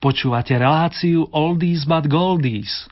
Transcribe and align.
Počúvate 0.00 0.56
reláciu 0.56 1.28
Oldies 1.28 1.84
but 1.84 2.08
Goldies. 2.08 2.88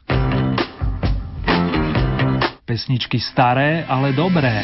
Pesničky 2.69 3.17
staré, 3.17 3.81
ale 3.89 4.13
dobré. 4.13 4.61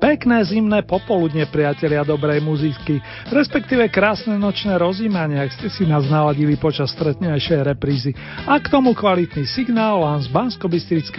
Pekné 0.00 0.40
zimné 0.48 0.80
popoludne, 0.88 1.44
priatelia 1.52 2.00
dobrej 2.00 2.40
muziky, 2.40 3.04
respektíve 3.28 3.92
krásne 3.92 4.40
nočné 4.40 4.80
rozímania, 4.80 5.44
ak 5.44 5.52
ste 5.52 5.68
si 5.68 5.84
nás 5.84 6.08
naladili 6.08 6.56
počas 6.56 6.96
stretnejšej 6.96 7.60
reprízy. 7.76 8.16
A 8.48 8.56
k 8.56 8.72
tomu 8.72 8.96
kvalitný 8.96 9.44
signál 9.44 10.00
vám 10.00 10.24
z 10.24 10.32
bansko 10.32 10.64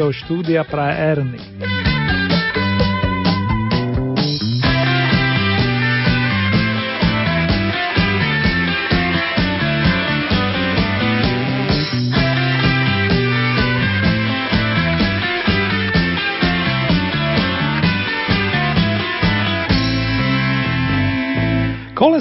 štúdia 0.10 0.66
praje 0.66 0.94
Ernie. 1.06 1.87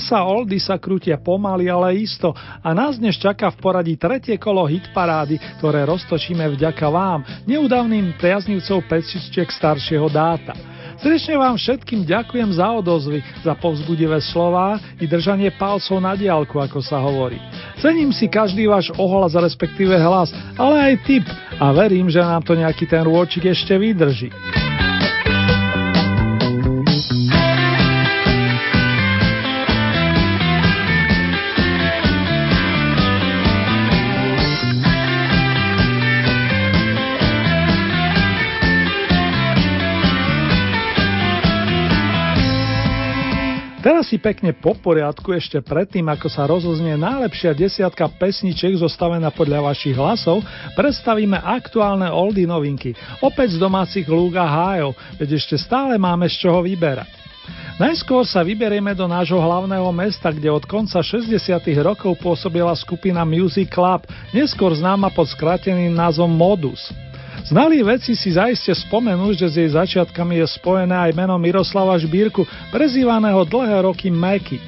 Kolesa 0.06 0.22
Oldy 0.22 0.62
sa 0.62 0.78
krútia 0.78 1.18
pomaly, 1.18 1.66
ale 1.66 1.98
isto 1.98 2.30
a 2.62 2.70
nás 2.70 2.94
dnes 2.94 3.18
čaká 3.18 3.50
v 3.50 3.58
poradí 3.58 3.98
tretie 3.98 4.38
kolo 4.38 4.62
hitparády, 4.62 5.34
ktoré 5.58 5.82
roztočíme 5.82 6.46
vďaka 6.46 6.86
vám, 6.86 7.26
neudávnym 7.42 8.14
priaznivcov 8.14 8.86
pesničiek 8.86 9.50
staršieho 9.50 10.06
dáta. 10.06 10.54
Srdečne 11.02 11.42
vám 11.42 11.58
všetkým 11.58 12.06
ďakujem 12.06 12.54
za 12.54 12.70
odozvy, 12.70 13.18
za 13.42 13.58
povzbudivé 13.58 14.22
slová 14.22 14.78
i 15.02 15.10
držanie 15.10 15.50
palcov 15.58 15.98
na 15.98 16.14
diálku, 16.14 16.54
ako 16.54 16.78
sa 16.78 17.02
hovorí. 17.02 17.42
Cením 17.82 18.14
si 18.14 18.30
každý 18.30 18.70
váš 18.70 18.94
ohlas, 18.94 19.34
respektíve 19.34 19.98
hlas, 19.98 20.30
ale 20.54 20.94
aj 20.94 21.02
tip 21.02 21.26
a 21.58 21.74
verím, 21.74 22.06
že 22.06 22.22
nám 22.22 22.46
to 22.46 22.54
nejaký 22.54 22.86
ten 22.86 23.02
rôčik 23.02 23.42
ešte 23.42 23.74
vydrží. 23.74 24.30
Teraz 43.86 44.10
si 44.10 44.18
pekne 44.18 44.50
po 44.50 44.74
poriadku 44.74 45.30
ešte 45.30 45.62
predtým, 45.62 46.10
ako 46.10 46.26
sa 46.26 46.42
rozoznie 46.50 46.98
najlepšia 46.98 47.54
desiatka 47.54 48.10
pesničiek 48.18 48.74
zostavená 48.74 49.30
podľa 49.30 49.62
vašich 49.62 49.94
hlasov, 49.94 50.42
predstavíme 50.74 51.38
aktuálne 51.38 52.10
oldy 52.10 52.50
novinky, 52.50 52.98
opäť 53.22 53.54
z 53.54 53.62
domácich 53.62 54.10
lúk 54.10 54.34
a 54.34 54.42
hájov, 54.42 54.98
veď 55.22 55.38
ešte 55.38 55.54
stále 55.54 55.94
máme 56.02 56.26
z 56.26 56.34
čoho 56.34 56.66
vyberať. 56.66 57.06
Najskôr 57.78 58.26
sa 58.26 58.42
vyberieme 58.42 58.90
do 58.90 59.06
nášho 59.06 59.38
hlavného 59.38 59.86
mesta, 59.94 60.34
kde 60.34 60.50
od 60.50 60.66
konca 60.66 60.98
60. 60.98 61.38
rokov 61.78 62.18
pôsobila 62.18 62.74
skupina 62.74 63.22
Music 63.22 63.70
Club, 63.70 64.02
neskôr 64.34 64.74
známa 64.74 65.14
pod 65.14 65.30
skrateným 65.30 65.94
názvom 65.94 66.34
Modus. 66.34 66.90
Znalí 67.46 67.78
veci 67.86 68.18
si 68.18 68.34
zaiste 68.34 68.74
spomenú, 68.74 69.30
že 69.30 69.46
s 69.46 69.54
jej 69.54 69.70
začiatkami 69.70 70.42
je 70.42 70.46
spojené 70.58 70.98
aj 70.98 71.14
meno 71.14 71.38
Miroslava 71.38 71.94
Žbírku, 71.94 72.42
prezývaného 72.74 73.46
dlhé 73.46 73.86
roky 73.86 74.10
Meky. 74.10 74.58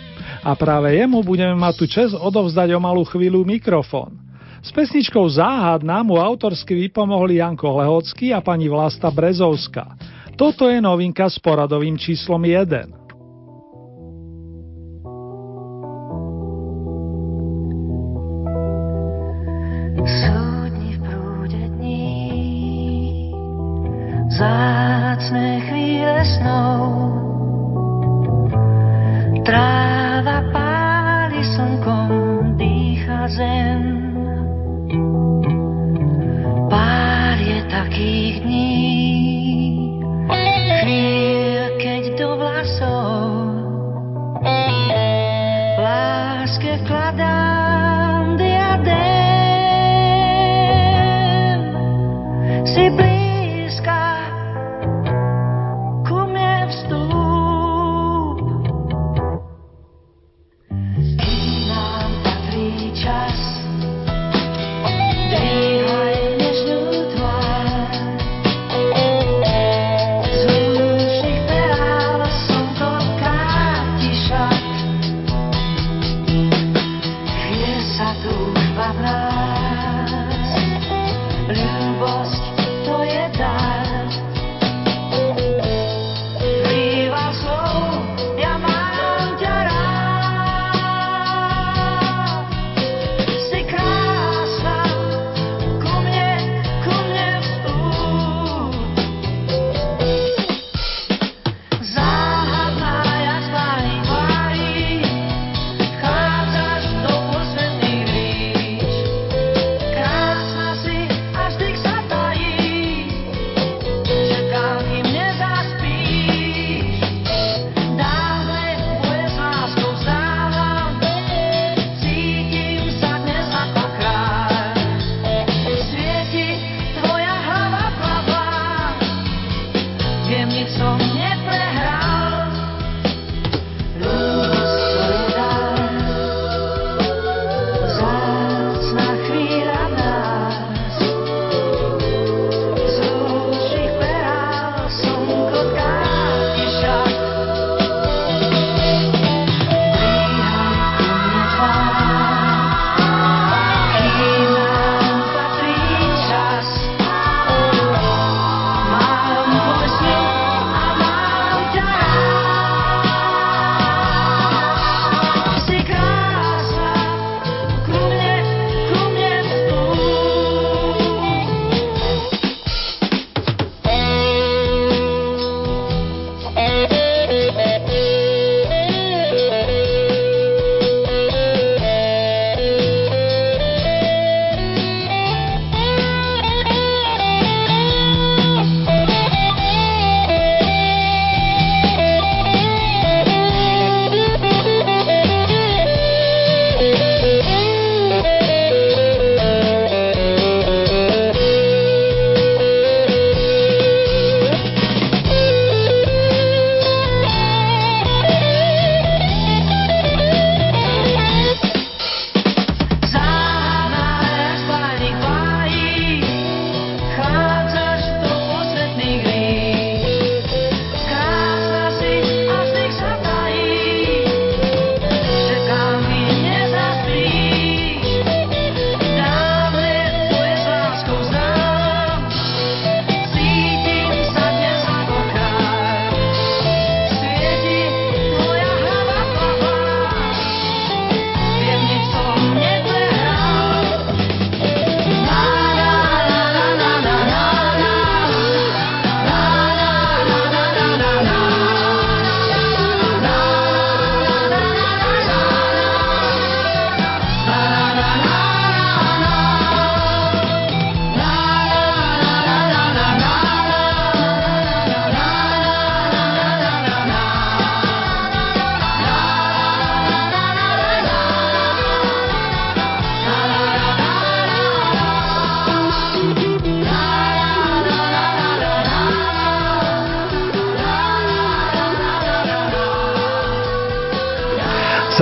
A 0.47 0.55
práve 0.55 0.95
jemu 0.95 1.19
budeme 1.27 1.59
mať 1.59 1.75
tu 1.75 1.85
čas 1.91 2.15
odovzdať 2.15 2.71
o 2.71 2.79
malú 2.79 3.03
chvíľu 3.03 3.43
mikrofón. 3.43 4.15
S 4.63 4.71
pesničkou 4.71 5.27
Záhad 5.27 5.83
nám 5.83 6.15
mu 6.15 6.23
autorsky 6.23 6.87
vypomohli 6.87 7.43
Janko 7.43 7.83
Lehocký 7.83 8.31
a 8.31 8.39
pani 8.39 8.71
Vlasta 8.71 9.11
Brezovská. 9.11 9.99
Toto 10.39 10.71
je 10.71 10.79
novinka 10.79 11.27
s 11.27 11.35
poradovým 11.43 11.99
číslom 11.99 12.39
1. 12.39 12.98
vzácne 24.49 25.61
chvíle 25.69 26.25
snou. 26.25 26.81
Tráva 29.45 30.41
páli 30.53 31.41
slnkom, 31.57 32.57
dýcha 32.57 33.29
zem. 33.29 33.81
Pár 36.69 37.37
je 37.41 37.61
takých 37.69 38.35
dní, 38.45 38.58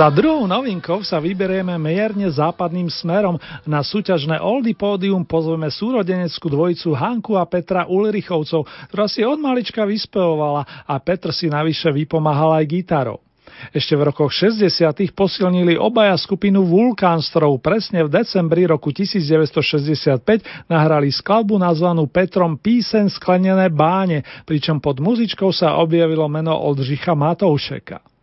Druhou 0.07 0.47
novinkou 0.47 1.03
sa 1.03 1.19
vyberieme 1.19 1.75
mierne 1.75 2.31
západným 2.31 2.87
smerom. 2.87 3.35
Na 3.67 3.83
súťažné 3.83 4.39
Oldy 4.39 4.71
pódium 4.71 5.27
pozveme 5.27 5.67
súrodeneckú 5.67 6.47
dvojicu 6.47 6.95
Hanku 6.95 7.35
a 7.35 7.43
Petra 7.43 7.89
Ulrichovcov, 7.89 8.63
ktorá 8.93 9.05
si 9.11 9.25
od 9.27 9.41
malička 9.41 9.83
vyspevovala 9.83 10.87
a 10.87 10.95
Petr 11.03 11.35
si 11.35 11.51
navyše 11.51 11.91
vypomáhal 11.91 12.61
aj 12.61 12.65
gitarou. 12.69 13.19
Ešte 13.73 13.97
v 13.97 14.13
rokoch 14.13 14.29
60. 14.29 14.69
posilnili 15.17 15.75
obaja 15.81 16.13
skupinu 16.13 16.61
Vulkán, 16.63 17.19
s 17.19 17.33
presne 17.59 18.05
v 18.05 18.09
decembri 18.11 18.69
roku 18.69 18.93
1965 18.93 20.69
nahrali 20.69 21.09
skladbu 21.09 21.57
nazvanú 21.57 22.05
Petrom 22.05 22.55
Písen 22.61 23.09
sklenené 23.09 23.73
báne, 23.73 24.21
pričom 24.45 24.77
pod 24.77 25.01
muzičkou 25.01 25.49
sa 25.49 25.81
objavilo 25.81 26.29
meno 26.29 26.53
Oldřicha 26.53 27.17
Matoušeka. 27.17 28.16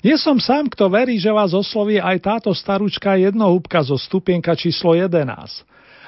Nie 0.00 0.16
som 0.16 0.38
sám, 0.38 0.70
kto 0.70 0.86
verí, 0.86 1.18
že 1.18 1.34
vás 1.34 1.50
osloví 1.50 1.98
aj 1.98 2.18
táto 2.22 2.50
starúčka 2.54 3.18
jednohúbka 3.18 3.82
zo 3.82 3.98
stupienka 3.98 4.54
číslo 4.54 4.94
11. 4.94 5.26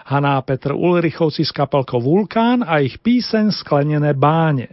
Haná 0.06 0.38
Petr 0.42 0.74
Ulrichovci 0.74 1.42
z 1.46 1.52
kapelkou 1.54 2.02
Vulkán 2.02 2.66
a 2.66 2.82
ich 2.82 2.98
píseň 3.02 3.54
Sklenené 3.54 4.14
báne. 4.14 4.70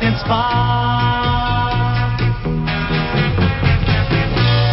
Jen 0.00 0.16
spát. 0.16 1.70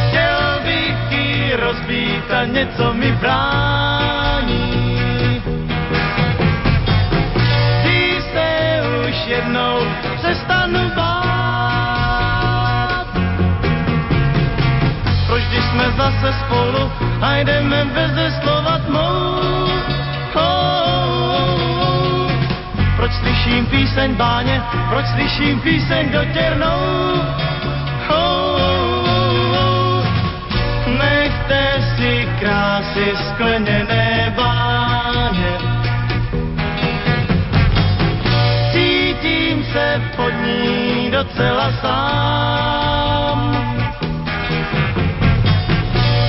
Chtěl 0.07 0.59
bych 0.63 1.11
ji 1.11 1.55
rozbít 1.55 2.31
a 2.31 2.45
něco 2.45 2.93
mi 2.93 3.11
brání. 3.11 4.73
Když 7.81 8.23
se 8.33 8.81
už 9.07 9.15
jednou 9.27 9.79
přestanu 10.17 10.91
bát. 10.95 11.13
Proč 15.27 15.43
když 15.43 15.65
jsme 15.65 15.91
zase 15.97 16.33
spolu 16.45 16.91
a 17.21 17.35
jdeme 17.37 17.85
bez 17.85 18.33
slova 18.43 18.72
Proč 23.13 23.21
slyším 23.21 23.65
píseň 23.65 24.15
báně, 24.15 24.63
proč 24.89 25.05
slyším 25.05 25.59
píseň 25.59 26.11
dotěrnou? 26.11 27.13
Oh, 28.09 28.15
oh, 28.15 29.07
oh. 29.57 30.05
Nechte 30.97 31.81
si 31.95 32.27
krásy 32.39 33.13
skleněné 33.29 34.33
báně. 34.37 35.57
Cítím 38.71 39.65
se 39.73 40.01
pod 40.15 40.31
ní 40.45 41.11
docela 41.11 41.71
sám. 41.81 43.39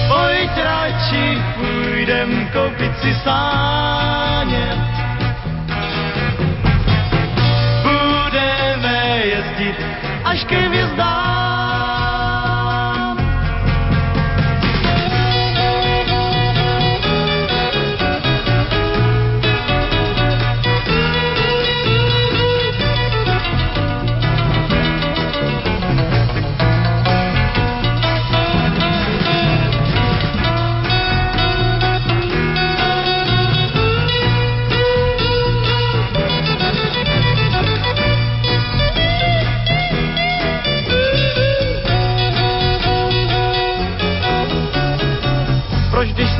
Pojď 0.09 0.51
radši, 0.65 1.43
půjdem 1.57 2.49
koupit 2.53 2.99
si 3.03 3.15
sáně. 3.15 4.94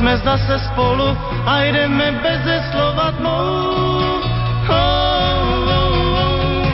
Jsme 0.05 0.17
zase 0.17 0.59
spolu 0.59 1.17
a 1.45 1.61
jdeme 1.63 2.11
beze 2.11 2.63
slova 2.71 3.11
tmou. 3.11 4.21
Oh, 4.69 5.65
oh, 5.67 5.69
oh. 5.69 6.67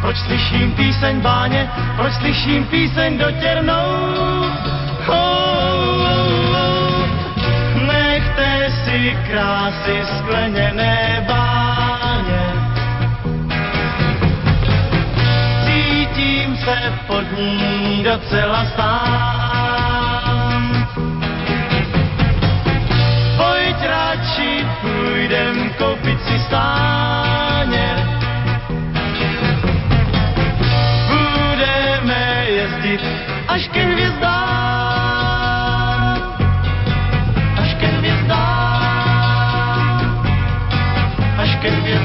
Proč 0.00 0.16
slyším 0.16 0.72
píseň 0.72 1.20
báně, 1.20 1.70
proč 1.96 2.12
slyším 2.12 2.66
píseň 2.66 3.18
dotěrnou? 3.18 3.84
Oh, 5.06 5.14
oh. 6.56 7.06
Nechte 7.86 8.70
si 8.84 9.16
krásy 9.30 10.02
skleněné 10.18 11.24
báně. 11.28 12.42
Cítím 15.64 16.56
se 16.56 16.92
pod 17.06 17.38
ní 17.38 18.02
docela 18.02 18.64
stát. 18.64 19.33
Půjdem 25.24 25.70
koupit 25.78 26.18
si 26.28 26.38
stáně. 26.38 27.96
Budeme 31.08 32.44
jezdit 32.48 33.00
až 33.48 33.68
ke 33.68 33.82
hvězdám. 33.82 34.24
Až 37.62 37.74
ke 37.74 37.86
hvězdám. 37.86 38.36
Až 41.38 41.56
ke 41.56 41.70
hvězdám. 41.70 42.03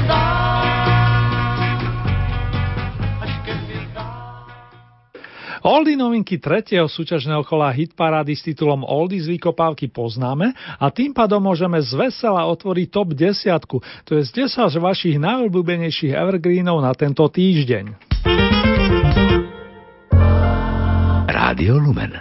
Oldy 5.80 5.96
novinky 5.96 6.36
tretieho 6.36 6.84
súťažného 6.84 7.40
kola 7.40 7.72
hitparády 7.72 8.36
s 8.36 8.44
titulom 8.44 8.84
Oldy 8.84 9.16
z 9.16 9.32
vykopávky 9.32 9.88
poznáme 9.88 10.52
a 10.76 10.92
tým 10.92 11.16
pádom 11.16 11.40
môžeme 11.40 11.80
z 11.80 11.96
vesela 11.96 12.44
otvoriť 12.52 12.88
top 12.92 13.16
10, 13.16 13.48
to 14.04 14.20
je 14.20 14.22
z 14.28 14.44
10 14.44 14.76
vašich 14.76 15.16
najobľúbenejších 15.16 16.12
evergreenov 16.12 16.84
na 16.84 16.92
tento 16.92 17.24
týždeň. 17.24 17.96
Rádio 21.24 21.80
Lumen. 21.80 22.12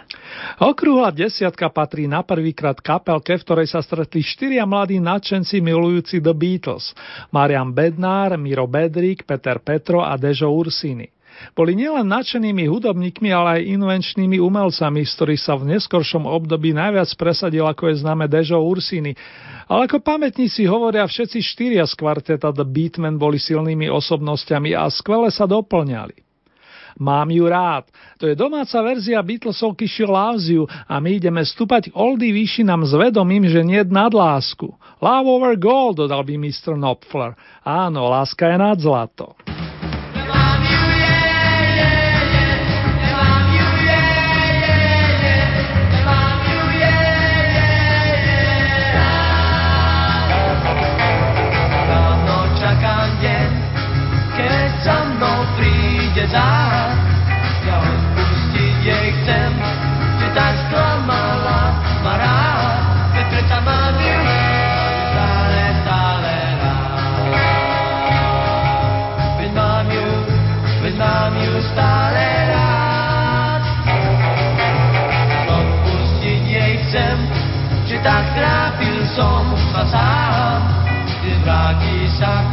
Okrúhla 0.64 1.12
desiatka 1.12 1.68
patrí 1.68 2.08
na 2.08 2.24
prvýkrát 2.24 2.80
kapelke, 2.80 3.36
v 3.36 3.44
ktorej 3.44 3.76
sa 3.76 3.84
stretli 3.84 4.24
štyria 4.24 4.64
mladí 4.64 5.04
nadšenci 5.04 5.60
milujúci 5.60 6.24
The 6.24 6.32
Beatles. 6.32 6.96
Marian 7.36 7.76
Bednár, 7.76 8.40
Miro 8.40 8.72
Bedrík, 8.72 9.28
Peter 9.28 9.60
Petro 9.60 10.00
a 10.00 10.16
Dežo 10.16 10.48
Ursini. 10.48 11.19
Boli 11.54 11.76
nielen 11.76 12.08
nadšenými 12.08 12.68
hudobníkmi, 12.70 13.30
ale 13.32 13.50
aj 13.60 13.70
invenčnými 13.76 14.38
umelcami, 14.40 15.04
z 15.04 15.12
ktorých 15.16 15.42
sa 15.42 15.54
v 15.58 15.76
neskoršom 15.76 16.24
období 16.28 16.72
najviac 16.76 17.10
presadil, 17.16 17.66
ako 17.68 17.92
je 17.92 18.02
známe 18.02 18.30
Dežo 18.30 18.60
Ursini. 18.62 19.18
Ale 19.70 19.86
ako 19.86 20.02
pamätníci 20.02 20.66
hovoria, 20.66 21.06
všetci 21.06 21.40
štyria 21.44 21.86
z 21.86 21.94
kvarteta 21.94 22.50
The 22.50 22.66
Beatmen 22.66 23.22
boli 23.22 23.38
silnými 23.38 23.88
osobnosťami 23.90 24.74
a 24.74 24.90
skvele 24.90 25.30
sa 25.30 25.46
doplňali. 25.46 26.30
Mám 27.00 27.32
ju 27.32 27.48
rád. 27.48 27.88
To 28.20 28.28
je 28.28 28.36
domáca 28.36 28.76
verzia 28.84 29.24
Beatlesovky 29.24 29.88
She 29.88 30.04
Loves 30.04 30.52
You 30.52 30.68
a 30.68 31.00
my 31.00 31.16
ideme 31.16 31.40
stúpať 31.46 31.96
oldy 31.96 32.36
výšinám 32.36 32.84
s 32.84 32.92
vedomím, 32.92 33.48
že 33.48 33.64
nie 33.64 33.80
nad 33.88 34.12
lásku. 34.12 34.68
Love 35.00 35.28
over 35.32 35.56
gold, 35.56 36.04
dodal 36.04 36.28
by 36.28 36.36
Mr. 36.36 36.76
Knopfler. 36.76 37.40
Áno, 37.64 38.12
láska 38.12 38.52
je 38.52 38.58
nad 38.60 38.76
zlato. 38.76 39.40
zdá, 56.30 56.94
ja 57.66 57.76
odpustiť 57.82 58.76
jej 58.86 59.08
chcem, 59.22 59.52
že 60.22 60.28
tak 60.38 60.54
sklamala 60.70 61.62
ma 62.06 62.14
rád, 62.18 62.82
veď 63.18 63.26
predsa 63.34 63.58
mám 63.66 63.96
ju 63.98 64.20
stále, 65.10 65.62
stále 65.82 66.34
rád. 66.62 67.02
Veď 69.42 69.52
mám 69.58 69.88
ju, 69.90 70.10
veď 70.86 70.94
mám 70.98 71.34
ju 71.34 71.54
stále 71.74 72.24
rád. 72.54 72.70
Tak 78.00 78.26
trápil 78.32 79.06
som 79.12 79.44
ma 79.76 79.84
sám, 79.84 80.60
ty 81.20 81.36
vráti 81.44 82.08
sa 82.16 82.48
k 82.48 82.49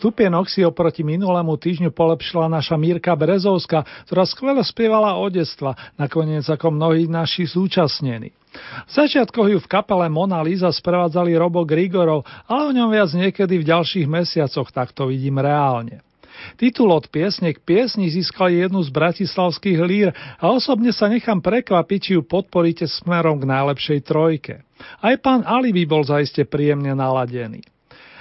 stupienok 0.00 0.48
si 0.48 0.64
oproti 0.64 1.04
minulému 1.04 1.60
týždňu 1.60 1.92
polepšila 1.92 2.48
naša 2.48 2.80
Mírka 2.80 3.12
Brezovská, 3.12 3.84
ktorá 4.08 4.24
skvele 4.24 4.64
spievala 4.64 5.20
od 5.20 5.36
detstva, 5.36 5.76
nakoniec 6.00 6.48
ako 6.48 6.72
mnohí 6.72 7.04
naši 7.04 7.44
súčasnení. 7.44 8.32
V 8.88 8.90
začiatkoch 8.90 9.52
ju 9.52 9.60
v 9.60 9.70
kapele 9.70 10.08
Mona 10.08 10.40
Lisa 10.40 10.72
sprevádzali 10.72 11.36
Robo 11.36 11.68
Grigorov, 11.68 12.24
ale 12.48 12.72
o 12.72 12.74
ňom 12.74 12.88
viac 12.88 13.12
niekedy 13.12 13.60
v 13.60 13.68
ďalších 13.68 14.08
mesiacoch, 14.08 14.72
tak 14.72 14.96
to 14.96 15.12
vidím 15.12 15.36
reálne. 15.36 16.00
Titul 16.56 16.88
od 16.96 17.04
piesne 17.12 17.52
k 17.52 17.60
piesni 17.60 18.08
získali 18.08 18.64
jednu 18.64 18.80
z 18.80 18.88
bratislavských 18.88 19.78
lír 19.84 20.08
a 20.40 20.48
osobne 20.48 20.96
sa 20.96 21.12
nechám 21.12 21.44
prekvapiť, 21.44 22.00
či 22.00 22.10
ju 22.16 22.24
podporíte 22.24 22.88
smerom 22.88 23.36
k 23.36 23.44
najlepšej 23.52 24.00
trojke. 24.08 24.64
Aj 25.04 25.14
pán 25.20 25.44
Alibi 25.44 25.84
bol 25.84 26.00
zaiste 26.00 26.48
príjemne 26.48 26.96
naladený. 26.96 27.60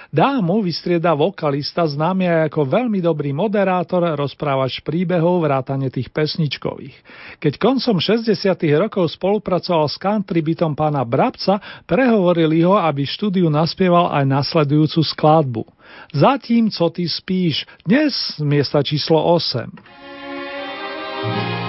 Dámu 0.09 0.65
vystrieda 0.65 1.13
vokalista 1.13 1.85
známy 1.85 2.25
aj 2.25 2.41
ako 2.49 2.65
veľmi 2.65 2.97
dobrý 2.97 3.29
moderátor, 3.29 4.01
rozprávač 4.17 4.81
príbehov, 4.81 5.45
vrátane 5.45 5.85
tých 5.93 6.09
pesničkových. 6.09 6.97
Keď 7.37 7.61
koncom 7.61 8.01
60. 8.01 8.33
rokov 8.81 9.05
spolupracoval 9.13 9.85
s 9.85 10.01
country 10.01 10.41
bytom 10.41 10.73
pána 10.73 11.05
Brabca, 11.05 11.61
prehovorili 11.85 12.65
ho, 12.65 12.73
aby 12.73 13.05
štúdiu 13.05 13.53
naspieval 13.53 14.09
aj 14.09 14.25
nasledujúcu 14.25 15.01
skladbu. 15.13 15.61
Zatím, 16.09 16.73
co 16.73 16.89
ty 16.89 17.05
spíš, 17.05 17.69
dnes 17.85 18.41
miesta 18.41 18.81
číslo 18.81 19.21
8. 19.21 21.68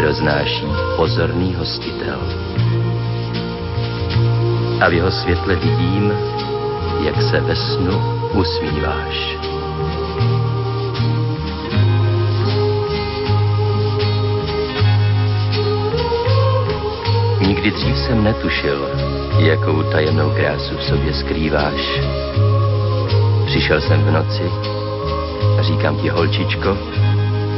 roznáší 0.00 0.66
pozorný 0.96 1.54
hostitel. 1.54 2.20
A 4.80 4.88
v 4.88 4.92
jeho 4.92 5.10
světle 5.10 5.54
vidím, 5.56 6.12
jak 7.04 7.22
se 7.22 7.40
ve 7.40 7.56
snu 7.56 8.02
usmíváš. 8.32 9.36
Nikdy 17.46 17.70
dřív 17.70 17.98
jsem 17.98 18.24
netušil, 18.24 18.88
jakou 19.38 19.82
tajemnou 19.82 20.30
krásu 20.30 20.76
v 20.76 20.84
sobě 20.84 21.14
skrýváš. 21.14 22.00
Přišel 23.46 23.80
jsem 23.80 24.04
v 24.04 24.10
noci, 24.10 24.50
říkám 25.60 25.96
ti 25.96 26.08
holčičko, 26.08 26.78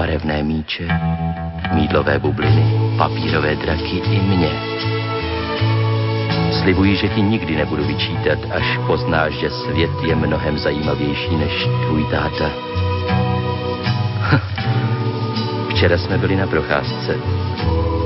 barevné 0.00 0.42
míče, 0.42 0.88
mídlové 1.72 2.18
bubliny, 2.18 2.64
papírové 2.98 3.56
draky 3.56 3.96
i 3.96 4.20
mě. 4.20 4.50
Slibuji, 6.62 6.96
že 6.96 7.08
ti 7.08 7.22
nikdy 7.22 7.56
nebudu 7.56 7.84
vyčítat, 7.84 8.38
až 8.56 8.78
poznáš, 8.86 9.32
že 9.32 9.50
svět 9.50 9.90
je 10.02 10.16
mnohem 10.16 10.58
zajímavější 10.58 11.36
než 11.36 11.68
tvůj 11.86 12.04
táta. 12.04 12.50
Včera 15.70 15.98
jsme 15.98 16.18
byli 16.18 16.36
na 16.36 16.46
procházce. 16.46 17.16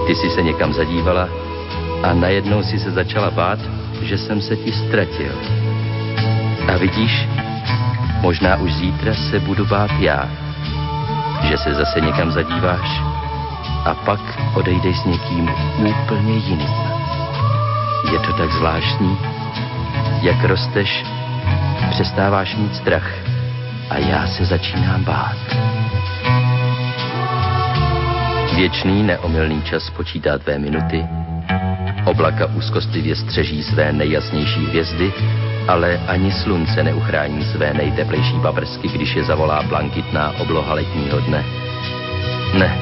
Ty 0.06 0.14
jsi 0.14 0.30
se 0.30 0.42
někam 0.42 0.72
zadívala 0.72 1.28
a 2.02 2.14
najednou 2.14 2.62
si 2.62 2.78
se 2.78 2.90
začala 2.90 3.30
bát, 3.30 3.58
že 4.02 4.18
jsem 4.18 4.40
se 4.40 4.56
ti 4.56 4.72
ztratil. 4.72 5.32
A 6.68 6.76
vidíš, 6.76 7.28
možná 8.20 8.56
už 8.56 8.74
zítra 8.74 9.14
se 9.14 9.40
budu 9.40 9.66
bát 9.66 9.90
já 10.00 10.43
že 11.48 11.58
se 11.58 11.74
zase 11.74 12.00
někam 12.00 12.32
zadíváš 12.32 13.00
a 13.84 13.94
pak 13.94 14.20
odejdeš 14.54 14.98
s 14.98 15.04
někým 15.04 15.50
úplně 15.88 16.34
jiným. 16.34 16.74
Je 18.12 18.18
to 18.18 18.32
tak 18.32 18.52
zvláštní, 18.52 19.18
jak 20.22 20.44
rosteš, 20.44 21.04
přestáváš 21.90 22.56
mít 22.56 22.76
strach 22.76 23.10
a 23.90 23.98
já 23.98 24.26
se 24.26 24.44
začínám 24.44 25.04
bát. 25.04 25.36
Věčný 28.56 29.02
neomylný 29.02 29.62
čas 29.62 29.90
počítá 29.90 30.38
tvé 30.38 30.58
minuty, 30.58 31.06
oblaka 32.04 32.46
úzkostlivě 32.46 33.16
střeží 33.16 33.62
své 33.62 33.92
nejjasnější 33.92 34.66
hvězdy 34.66 35.12
ale 35.68 36.00
ani 36.08 36.32
slunce 36.32 36.82
neuchrání 36.82 37.44
své 37.44 37.74
nejteplejší 37.74 38.40
paprsky, 38.42 38.88
když 38.88 39.14
je 39.14 39.24
zavolá 39.24 39.62
blankitná 39.62 40.32
obloha 40.38 40.74
letního 40.74 41.20
dne. 41.20 41.44
Ne, 42.58 42.78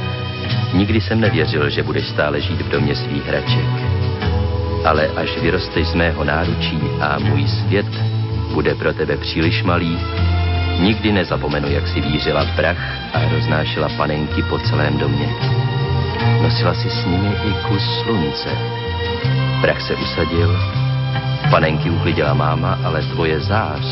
nikdy 0.74 1.00
jsem 1.00 1.20
nevěřil, 1.20 1.70
že 1.70 1.82
budeš 1.82 2.08
stále 2.08 2.40
žít 2.40 2.60
v 2.60 2.68
domě 2.68 2.94
svých 2.94 3.26
hraček. 3.26 3.66
Ale 4.84 5.08
až 5.16 5.38
vyrosteš 5.38 5.86
z 5.88 5.94
mého 5.94 6.24
náručí 6.24 6.78
a 7.00 7.18
můj 7.18 7.48
svět 7.48 7.86
bude 8.54 8.74
pro 8.74 8.92
tebe 8.92 9.16
příliš 9.16 9.62
malý, 9.62 9.98
nikdy 10.80 11.12
nezapomenu, 11.12 11.68
jak 11.70 11.88
si 11.88 12.00
vířila 12.00 12.46
prach 12.56 13.14
a 13.14 13.28
roznášela 13.28 13.88
panenky 13.96 14.42
po 14.42 14.58
celém 14.58 14.98
domě. 14.98 15.28
Nosila 16.42 16.74
si 16.74 16.90
s 16.90 17.06
nimi 17.06 17.28
i 17.28 17.52
kus 17.68 18.02
slunce. 18.02 18.48
Prach 19.60 19.82
se 19.82 19.94
usadil 19.94 20.58
Panenky 21.52 21.90
uklidila 21.92 22.32
máma, 22.32 22.80
ale 22.80 23.02
tvoje 23.12 23.40
zář 23.40 23.84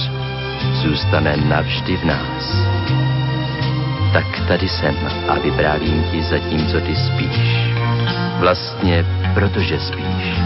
zůstane 0.81 1.37
navždy 1.37 1.96
v 1.96 2.05
nás. 2.05 2.44
Tak 4.12 4.49
tady 4.49 4.68
jsem 4.68 4.96
a 5.29 5.35
vyprávím 5.35 6.05
ti 6.11 6.23
zatímco 6.23 6.81
ty 6.81 6.96
spíš. 6.96 7.68
Vlastně 8.38 9.05
protože 9.35 9.81
spíš. 9.81 10.40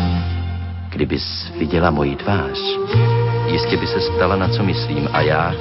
Kdybys 0.88 1.52
viděla 1.58 1.90
moji 1.90 2.16
tvář, 2.16 2.58
jistě 3.46 3.76
by 3.76 3.86
se 3.86 4.00
stala, 4.00 4.36
na 4.36 4.48
co 4.48 4.62
myslím 4.62 5.08
a 5.12 5.20
já 5.20 5.54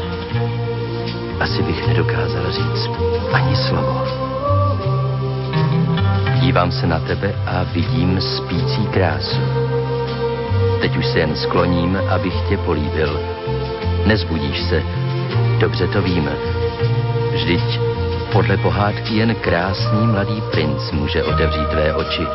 asi 1.39 1.63
bych 1.63 1.88
nedokázal 1.88 2.52
říct 2.52 2.89
ani 3.34 3.56
slovo. 3.56 4.02
Dívám 6.42 6.72
se 6.72 6.88
na 6.88 7.00
tebe 7.00 7.36
a 7.46 7.63
vidím 7.63 8.22
spící 8.22 8.88
krásu 8.88 9.83
Teď 10.84 10.98
už 10.98 11.06
se 11.06 11.19
jen 11.19 11.36
skloním, 11.36 12.00
abych 12.10 12.34
tě 12.50 12.58
políbil. 12.58 13.19
Nezbudíš 14.06 14.62
se, 14.62 14.84
dobře 15.60 15.88
to 15.88 16.02
víme. 16.02 16.32
Vždyť 17.34 17.80
podle 18.32 18.58
pohádky 18.58 19.15
jen 19.15 19.36
krásný 19.36 20.08
mladý 20.08 20.41
princ 20.52 20.91
může 20.91 21.24
otevřít 21.24 21.67
tvé 21.69 21.93
oči. 21.93 22.28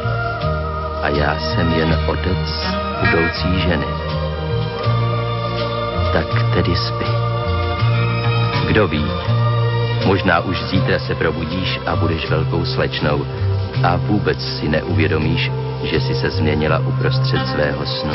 A 1.02 1.08
já 1.08 1.38
jsem 1.38 1.72
jen 1.72 1.98
otec 2.06 2.74
budoucí 3.00 3.60
ženy. 3.60 3.86
Tak 6.12 6.54
tedy 6.54 6.76
spí. 6.76 7.10
Kdo 8.66 8.88
ví, 8.88 9.06
možná 10.06 10.40
už 10.40 10.62
zítra 10.62 10.98
se 10.98 11.14
probudíš 11.14 11.80
a 11.86 11.96
budeš 11.96 12.30
velkou 12.30 12.64
slečnou 12.64 13.26
a 13.84 13.96
vůbec 13.96 14.58
si 14.58 14.68
neuvědomíš, 14.68 15.50
že 15.82 16.00
si 16.00 16.14
se 16.14 16.30
změnila 16.30 16.78
uprostřed 16.78 17.48
svého 17.48 17.86
snu. 17.86 18.14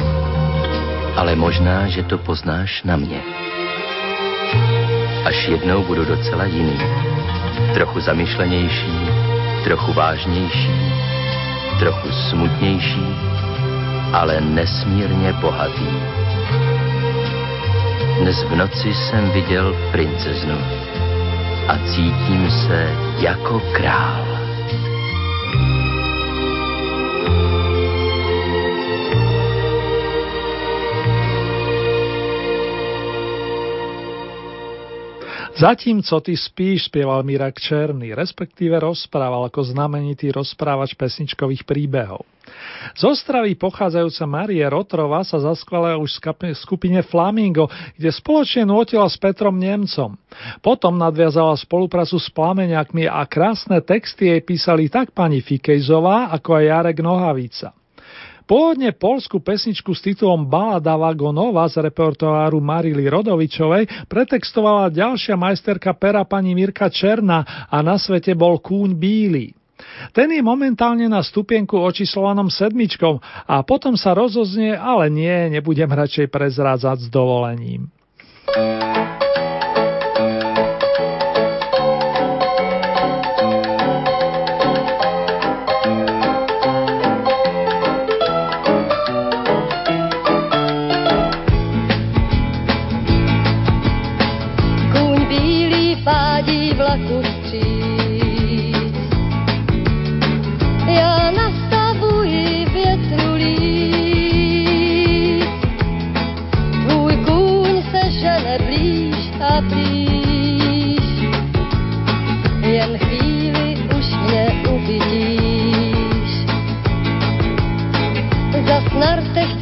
Ale 1.15 1.35
možná, 1.35 1.87
že 1.87 2.03
to 2.03 2.17
poznáš 2.17 2.83
na 2.83 2.95
mě. 2.95 3.21
Až 5.25 5.47
jednou 5.47 5.83
budu 5.83 6.05
docela 6.05 6.45
jiný. 6.45 6.79
Trochu 7.73 7.99
zamyšlenější, 7.99 9.07
trochu 9.63 9.93
vážnější, 9.93 10.93
trochu 11.79 12.11
smutnější, 12.29 13.15
ale 14.13 14.41
nesmírně 14.41 15.33
bohatý. 15.33 15.89
Dnes 18.19 18.43
v 18.43 18.55
noci 18.55 18.93
jsem 18.93 19.31
viděl 19.31 19.75
princeznu 19.91 20.57
a 21.67 21.77
cítím 21.77 22.51
se 22.51 22.89
jako 23.19 23.61
král. 23.71 24.32
Zatím, 35.63 36.03
co 36.03 36.19
ty 36.19 36.35
spíš, 36.35 36.91
spieval 36.91 37.23
Mirak 37.23 37.55
Černý, 37.55 38.11
respektíve 38.11 38.75
rozprával 38.83 39.47
ako 39.47 39.63
znamenitý 39.71 40.27
rozprávač 40.35 40.91
pesničkových 40.91 41.63
príbehov. 41.63 42.27
Z 42.99 43.07
Ostravy 43.07 43.55
pochádzajúca 43.55 44.27
Marie 44.27 44.67
Rotrova 44.67 45.23
sa 45.23 45.39
zaskvala 45.39 45.95
už 45.95 46.19
v 46.19 46.51
skupine 46.51 46.99
Flamingo, 46.99 47.71
kde 47.95 48.11
spoločne 48.11 48.67
nutila 48.67 49.07
s 49.07 49.15
Petrom 49.15 49.55
Nemcom. 49.55 50.19
Potom 50.59 50.99
nadviazala 50.99 51.55
spoluprácu 51.55 52.19
s 52.19 52.27
Plameňakmi 52.27 53.07
a 53.07 53.23
krásne 53.23 53.79
texty 53.79 54.35
jej 54.35 54.43
písali 54.43 54.91
tak 54.91 55.15
pani 55.15 55.39
Fikejzová, 55.39 56.27
ako 56.35 56.59
aj 56.59 56.63
Jarek 56.67 56.99
Nohavica. 56.99 57.71
Pôvodne 58.43 58.91
polskú 58.91 59.39
pesničku 59.39 59.95
s 59.95 60.03
titulom 60.03 60.43
Balada 60.43 60.99
Vagonova 60.99 61.63
z 61.71 61.79
repertoáru 61.79 62.59
Marily 62.59 63.07
Rodovičovej 63.07 64.11
pretextovala 64.11 64.91
ďalšia 64.91 65.39
majsterka 65.39 65.95
pera 65.95 66.27
pani 66.27 66.51
Mirka 66.51 66.91
Černá 66.91 67.67
a 67.71 67.79
na 67.79 67.95
svete 67.95 68.35
bol 68.35 68.59
kúň 68.59 68.99
bíly. 68.99 69.55
Ten 70.11 70.31
je 70.31 70.41
momentálne 70.43 71.07
na 71.07 71.23
stupienku 71.23 71.75
očíslovanom 71.75 72.47
sedmičkom 72.47 73.19
a 73.47 73.63
potom 73.63 73.95
sa 73.95 74.15
rozoznie, 74.15 74.75
ale 74.75 75.11
nie, 75.11 75.59
nebudem 75.59 75.89
radšej 75.91 76.27
prezrádzať 76.31 76.97
s 77.03 77.09
dovolením. 77.11 77.91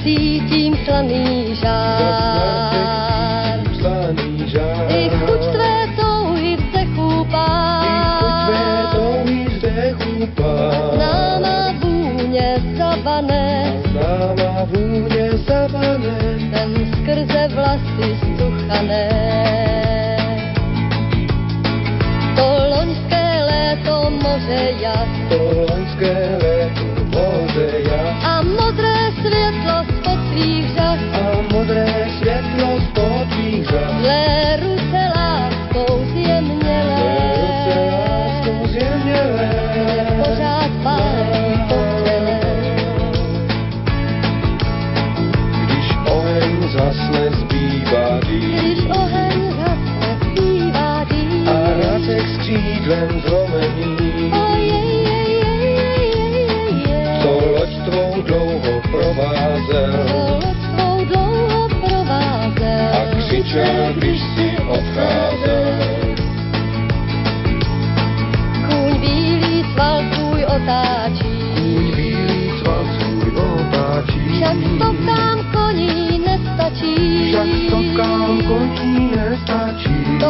cítim 0.03 0.73
tlaný 0.85 1.50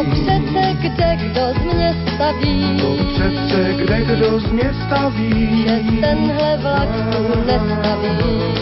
Přece 0.10 0.74
kde 0.82 1.16
kdo 1.16 1.42
z 1.54 1.74
mě 1.74 1.96
staví. 2.16 2.78
To 2.82 2.98
přece 3.14 3.74
kde 3.74 4.02
kdo 4.02 4.40
z 4.40 4.52
mě 4.52 4.74
staví. 4.88 5.64
Že 5.68 6.02
tenhle 6.02 6.58
vlak 6.58 6.90
tu 7.12 7.40
nestaví. 7.46 8.62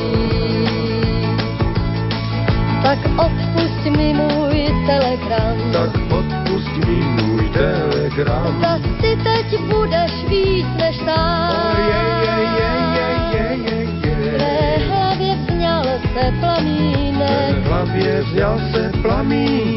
Tak 2.83 2.99
odpust 3.17 3.85
mi 3.97 4.13
můj 4.13 4.69
telegram. 4.87 5.71
Tak 5.73 5.89
odpust 6.11 6.85
mi 6.87 6.95
můj 6.95 7.49
telegram. 7.49 8.61
Zas 8.61 8.81
ty 9.01 9.17
teď 9.23 9.59
budeš 9.61 10.11
víc 10.29 10.67
než 10.77 10.97
sám. 10.97 11.51
Oh, 11.51 11.79
yeah, 11.89 12.23
yeah, 12.23 12.39
yeah, 12.59 12.95
yeah, 12.97 13.33
yeah, 13.33 13.87
yeah, 14.03 14.19
yeah. 14.37 14.81
Hlavě 14.87 15.35
vzňal 15.35 15.83
se 15.83 16.33
plamínek. 16.39 17.55
Ve 17.55 17.69
hlavě 17.69 18.21
vzňal 18.21 18.59
se 18.71 18.91
plamínek. 19.01 19.68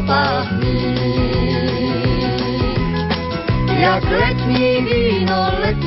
stopách 0.00 0.52
mých. 0.52 1.90
Jak 3.80 4.04
letní 4.04 4.82
víno 4.82 5.52
letí 5.60 5.79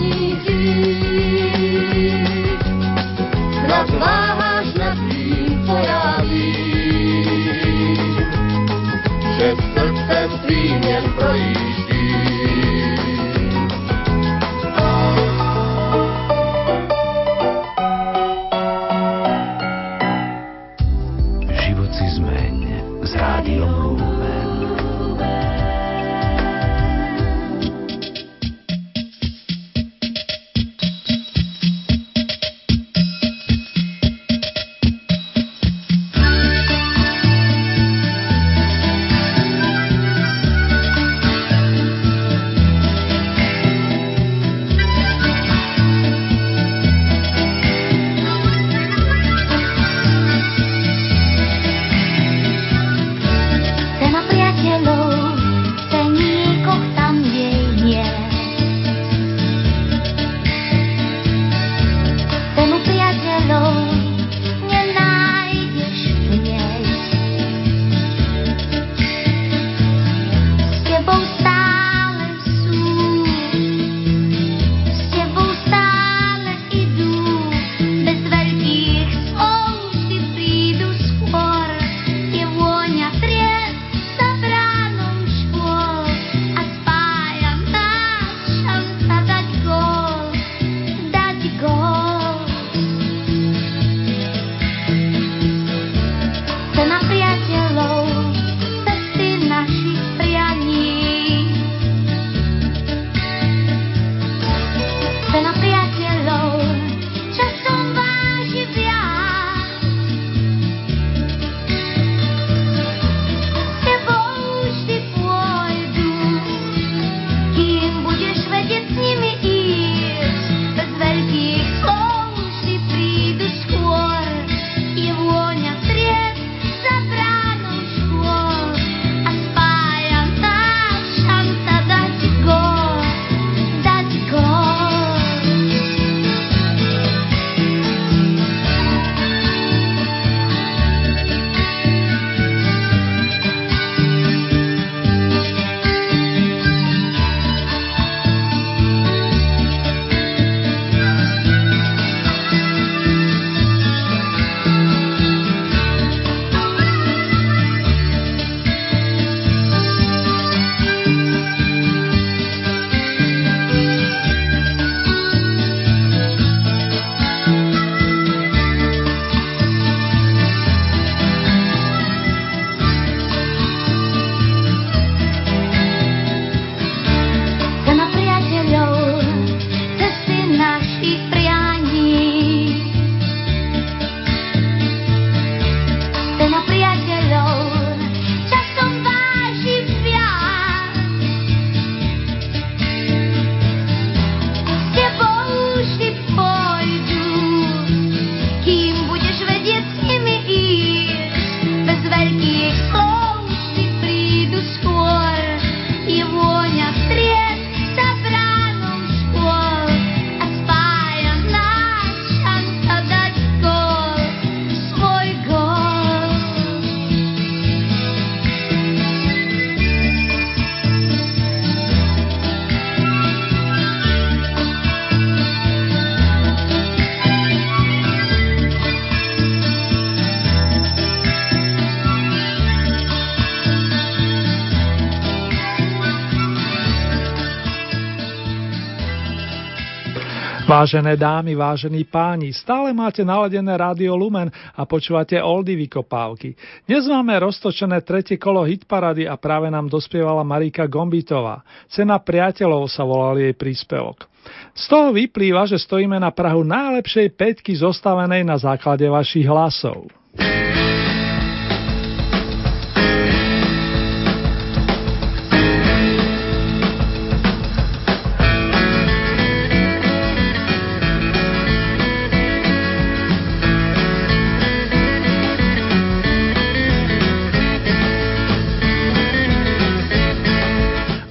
Vážené 240.84 241.16
dámy, 241.16 241.56
vážení 241.56 242.04
páni, 242.04 242.52
stále 242.52 242.92
máte 242.92 243.24
naladené 243.24 243.72
Rádio 243.72 244.20
Lumen 244.20 244.52
a 244.52 244.84
počúvate 244.84 245.40
oldy 245.40 245.80
vykopávky. 245.80 246.60
Dnes 246.84 247.08
máme 247.08 247.40
roztočené 247.40 248.04
tretie 248.04 248.36
kolo 248.36 248.68
hitparady 248.68 249.24
a 249.24 249.40
práve 249.40 249.72
nám 249.72 249.88
dospievala 249.88 250.44
Marika 250.44 250.84
Gombitová. 250.84 251.64
Cena 251.88 252.20
priateľov 252.20 252.92
sa 252.92 253.08
volal 253.08 253.40
jej 253.40 253.56
príspevok. 253.56 254.28
Z 254.76 254.92
toho 254.92 255.16
vyplýva, 255.16 255.72
že 255.72 255.80
stojíme 255.80 256.20
na 256.20 256.36
Prahu 256.36 256.68
najlepšej 256.68 257.32
peťky 257.32 257.80
zostavenej 257.80 258.44
na 258.44 258.60
základe 258.60 259.08
vašich 259.08 259.48
hlasov. 259.48 260.12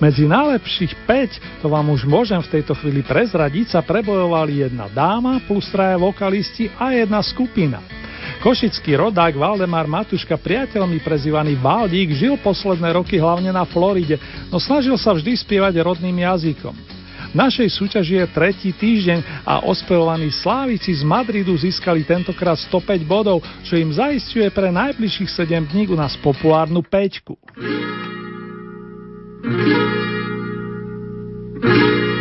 Medzi 0.02 0.26
najlepších 0.26 1.06
5, 1.06 1.62
to 1.62 1.70
vám 1.70 1.86
už 1.94 2.10
môžem 2.10 2.42
v 2.42 2.58
tejto 2.58 2.74
chvíli 2.74 3.06
prezradiť, 3.06 3.70
sa 3.70 3.86
prebojovali 3.86 4.66
jedna 4.66 4.90
dáma 4.90 5.38
plus 5.46 5.70
traje 5.70 5.94
vokalisti 5.94 6.74
a 6.74 6.90
jedna 6.90 7.22
skupina. 7.22 7.78
Košický 8.42 8.98
rodák 8.98 9.30
Valdemar 9.38 9.86
Matuška, 9.86 10.34
priateľmi 10.42 10.98
prezývaný 11.06 11.54
Valdík, 11.54 12.18
žil 12.18 12.34
posledné 12.42 12.98
roky 12.98 13.14
hlavne 13.22 13.54
na 13.54 13.62
Floride, 13.62 14.18
no 14.50 14.58
snažil 14.58 14.98
sa 14.98 15.14
vždy 15.14 15.38
spievať 15.38 15.78
rodným 15.78 16.18
jazykom. 16.18 16.74
V 17.30 17.34
našej 17.38 17.70
súťaži 17.70 18.26
je 18.26 18.34
tretí 18.34 18.70
týždeň 18.74 19.46
a 19.46 19.62
ospevovaní 19.70 20.34
slávici 20.34 20.98
z 20.98 21.06
Madridu 21.06 21.54
získali 21.54 22.02
tentokrát 22.02 22.58
105 22.58 23.06
bodov, 23.06 23.38
čo 23.62 23.78
im 23.78 23.94
zaistuje 23.94 24.50
pre 24.50 24.74
najbližších 24.74 25.30
7 25.30 25.70
dní 25.70 25.86
u 25.86 25.94
nás 25.94 26.18
populárnu 26.18 26.82
peťku. 26.82 27.38
Thank 29.42 29.68
you. 31.66 32.11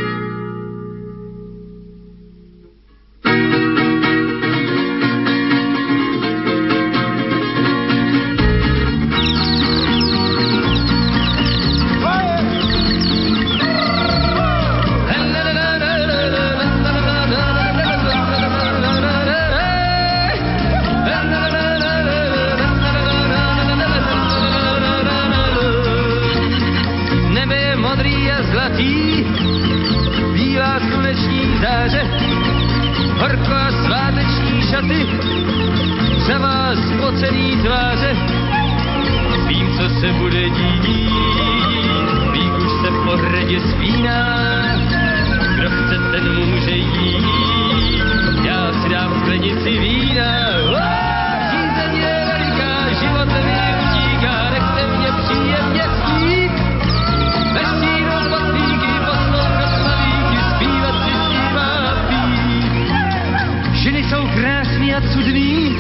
Krásný 64.92 64.96
a 64.96 65.02
cudný, 65.14 65.78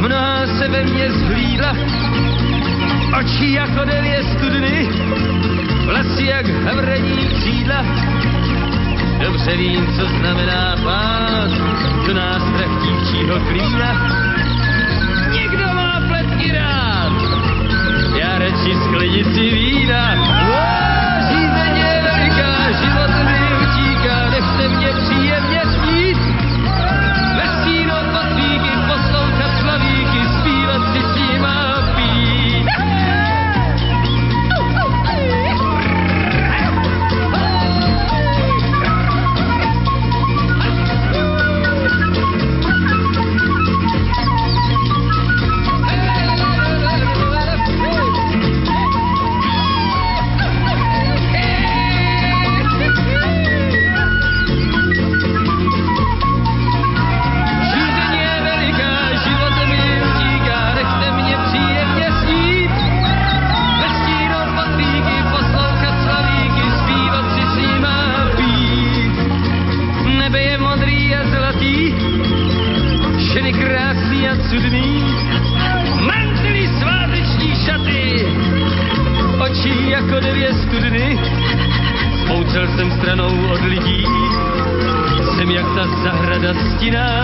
mnoha 0.00 0.46
se 0.58 0.68
ve 0.68 0.84
mně 0.84 1.12
zhlídla, 1.12 1.72
oči 3.18 3.52
jako 3.52 3.84
devět 3.84 4.24
studny, 4.38 4.88
vlasy 5.86 6.24
jak 6.24 6.46
havrení 6.46 7.26
křídla. 7.26 7.84
Dobře 9.22 9.56
vím, 9.56 9.86
co 9.96 10.06
znamená 10.06 10.76
pát, 10.84 11.50
do 12.06 12.14
nás 12.14 12.42
strach 12.42 12.82
dívčího 12.82 13.40
klína. 13.40 13.92
Někdo 15.32 15.64
má 15.74 16.00
pletky 16.08 16.52
rád, 16.52 17.12
já 18.20 18.38
radši 18.38 18.74
sklenici 18.84 19.40
vína. 19.40 20.47
mattina 86.78 87.17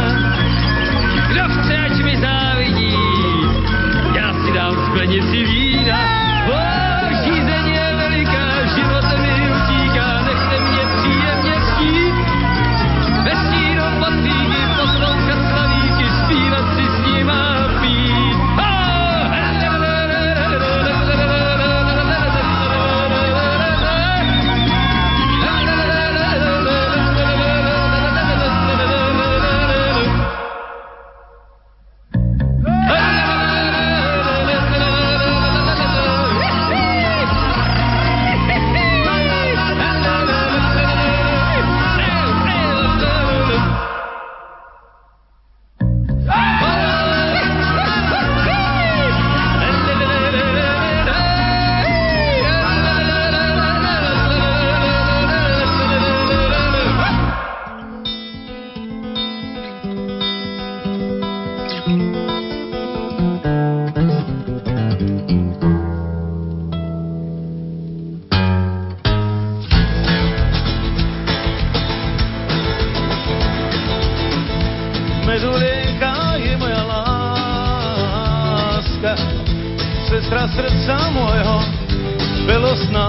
velosná. 82.46 83.08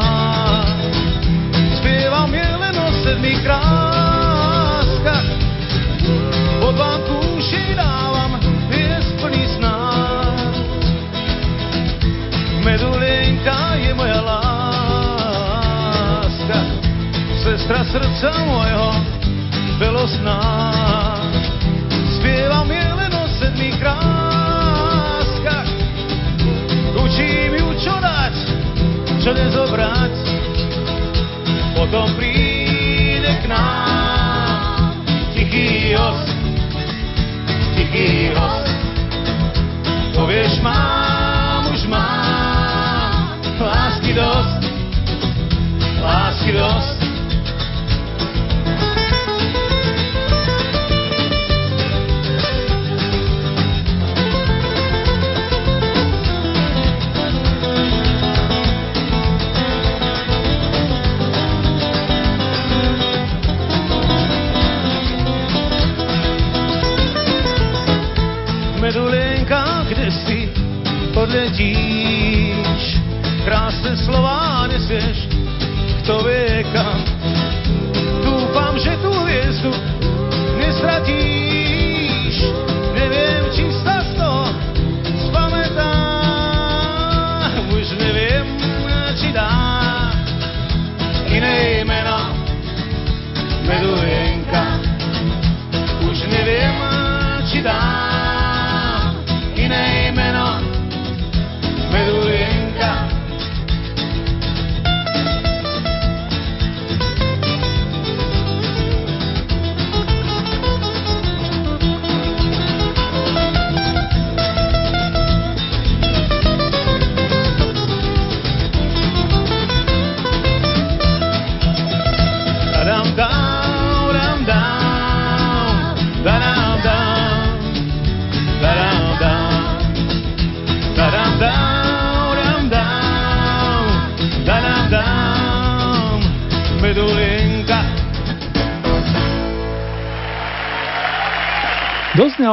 Spievam 1.78 2.34
je 2.34 2.49
len 2.58 2.76
o 2.82 2.89
sedmých 3.06 3.45
kráskach, 3.45 5.26
pod 6.60 6.76
vám 6.78 7.01
kúši 7.06 7.76
dávam 7.78 8.39
hviezd 8.70 9.14
plný 9.22 9.45
sná. 9.53 9.78
Medulienka 12.66 13.78
je 13.78 13.93
moja 13.93 14.22
láska, 14.26 15.30
sestra 17.45 17.86
srdca 17.86 18.34
mojho 18.49 18.89
velosná. 19.78 20.41
Čo 29.26 29.34
nezobrať. 29.34 30.13
Potom 31.73 32.05
príde 32.13 33.34
k 33.41 33.49
nám 33.49 34.93
tichý 35.34 35.97
host, 35.97 36.30
tichý 37.73 38.30
host. 38.38 38.69
Povieš, 40.13 40.61
mám, 40.61 41.73
už 41.73 41.89
mám, 41.89 43.41
lásky 43.57 44.13
dosť, 44.13 44.61
lásky 46.05 46.53
dosť. 46.53 46.95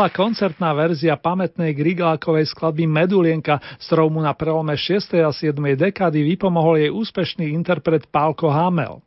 Doznela 0.03 0.18
koncertná 0.18 0.74
verzia 0.74 1.14
pamätnej 1.14 1.78
Grigákovej 1.78 2.50
skladby 2.50 2.90
Medulienka, 2.90 3.62
s 3.78 3.86
ktorou 3.86 4.11
mu 4.11 4.18
na 4.18 4.34
prelome 4.34 4.74
6. 4.74 5.14
a 5.22 5.30
7. 5.30 5.55
dekády 5.78 6.26
vypomohol 6.26 6.82
jej 6.82 6.90
úspešný 6.90 7.55
interpret 7.55 8.11
Pálko 8.11 8.50
Hamel. 8.50 8.98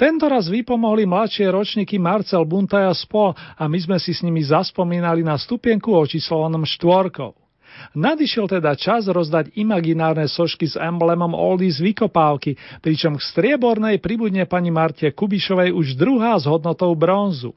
Tento 0.00 0.24
raz 0.24 0.48
vypomohli 0.48 1.04
mladšie 1.04 1.52
ročníky 1.52 2.00
Marcel 2.00 2.48
Buntaj 2.48 2.96
spol 2.96 3.36
a 3.36 3.68
my 3.68 3.76
sme 3.76 4.00
si 4.00 4.16
s 4.16 4.24
nimi 4.24 4.40
zaspomínali 4.40 5.20
na 5.20 5.36
stupienku 5.36 5.92
očíslovanom 5.92 6.64
štvorkou. 6.64 7.36
Nadišiel 7.92 8.48
teda 8.48 8.72
čas 8.72 9.04
rozdať 9.12 9.52
imaginárne 9.60 10.24
sošky 10.32 10.64
s 10.64 10.80
emblemom 10.80 11.36
Oldies 11.36 11.76
vykopávky, 11.76 12.56
pričom 12.80 13.20
k 13.20 13.26
striebornej 13.36 14.00
pribudne 14.00 14.48
pani 14.48 14.72
Marte 14.72 15.12
Kubišovej 15.12 15.76
už 15.76 15.92
druhá 16.00 16.40
s 16.40 16.48
hodnotou 16.48 16.96
bronzu. 16.96 17.52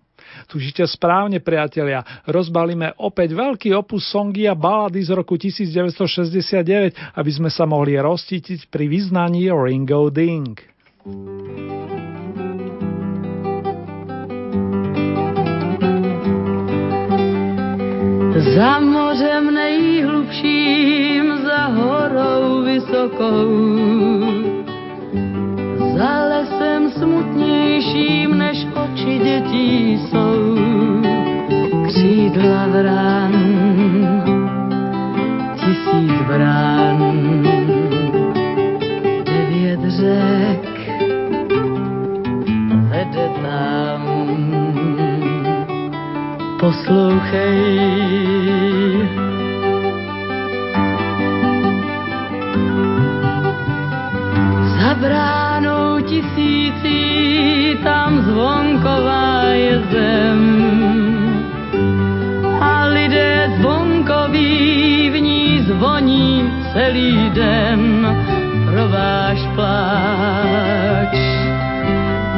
Tužite 0.47 0.86
správne, 0.88 1.41
priatelia, 1.41 2.03
rozbalíme 2.26 2.97
opäť 3.01 3.36
veľký 3.36 3.74
opus 3.76 4.09
songy 4.09 4.45
a 4.49 4.55
balady 4.57 5.03
z 5.05 5.11
roku 5.13 5.38
1969, 5.38 7.17
aby 7.17 7.32
sme 7.32 7.49
sa 7.51 7.65
mohli 7.65 7.97
roztítiť 7.97 8.70
pri 8.70 8.86
vyznaní 8.89 9.51
Ringo 9.51 10.09
Ding. 10.09 10.57
Za 18.39 18.80
mořem 18.80 19.53
nejhlubším, 19.53 21.38
za 21.43 21.65
horou 21.65 22.63
vysokou, 22.63 24.28
za 26.00 26.24
lesem 26.32 26.91
smutnějším, 26.91 28.38
než 28.38 28.68
oči 28.84 29.20
dětí 29.24 29.97
jsou. 29.97 30.58
Křídla 31.88 32.68
vran, 32.68 33.34
tisíc 35.56 36.12
brán, 36.28 37.00
devět 39.26 39.80
řek, 39.88 40.70
vede 42.89 43.30
tam 43.41 44.02
poslouchej. 46.60 47.89
Za 54.80 54.93
bránou 54.93 55.38
tisící 55.38 55.38
tam 57.84 58.21
zvonková 58.21 59.43
je 59.55 59.80
zem 59.91 60.41
a 62.61 62.86
lidé 62.86 63.51
zvonkoví 63.59 65.09
v 65.09 65.19
ní 65.21 65.59
zvoní 65.67 66.51
celý 66.73 67.30
den 67.30 68.07
pro 68.65 68.88
váš 68.89 69.39
pláč, 69.55 71.15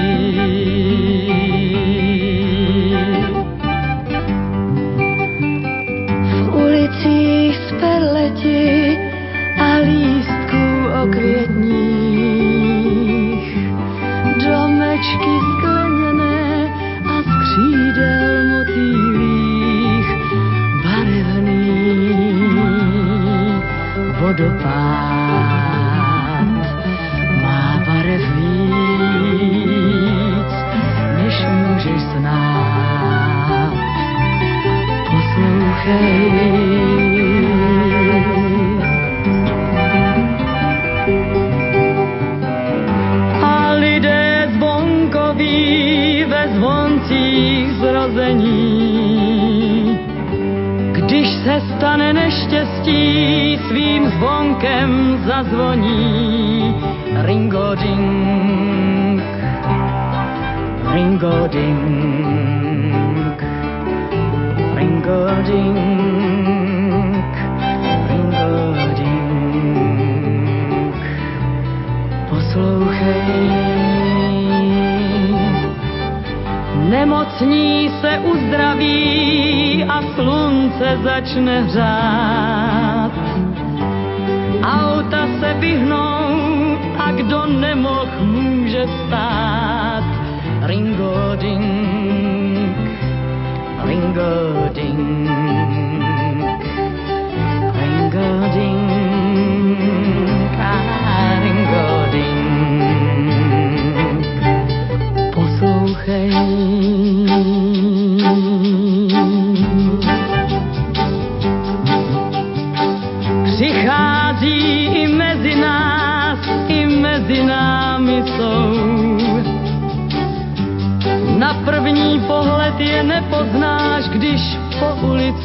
Vodopád 24.41 25.77
má 27.43 27.83
barev 27.87 28.25
víc, 28.37 29.71
než 31.17 31.35
můžeš 31.53 32.01
znát. 32.03 33.73
Poslouchej. 35.11 36.41
Zvoncích 46.55 47.73
zrození. 47.73 49.21
Když 50.93 51.29
se 51.29 51.63
stane 51.77 52.13
neštěstí, 52.51 53.59
svým 53.69 54.11
zvonkem 54.11 55.23
zazvoní. 55.27 56.75
Ringo 57.23 57.75
ding, 57.75 59.23
ringo 60.93 61.49
ding, 61.49 61.83
ringo 64.75 65.27
ding, 65.47 66.00
Nemocní 76.91 77.91
se 78.01 78.19
uzdraví 78.19 79.85
a 79.89 80.03
slunce 80.15 80.99
začne 81.03 81.63
hřát. 81.63 83.13
Auta 84.63 85.27
se 85.41 85.55
vyhnou 85.55 86.77
a 86.99 87.13
kdo 87.13 87.47
nemoh 87.47 88.21
může 88.21 88.87
stát. 89.07 90.05
Ringo 90.63 91.37
ding, 91.37 92.77
ringo 93.87 94.69
ding, 94.75 95.31
ringo 97.75 98.49
ding, 98.55 98.90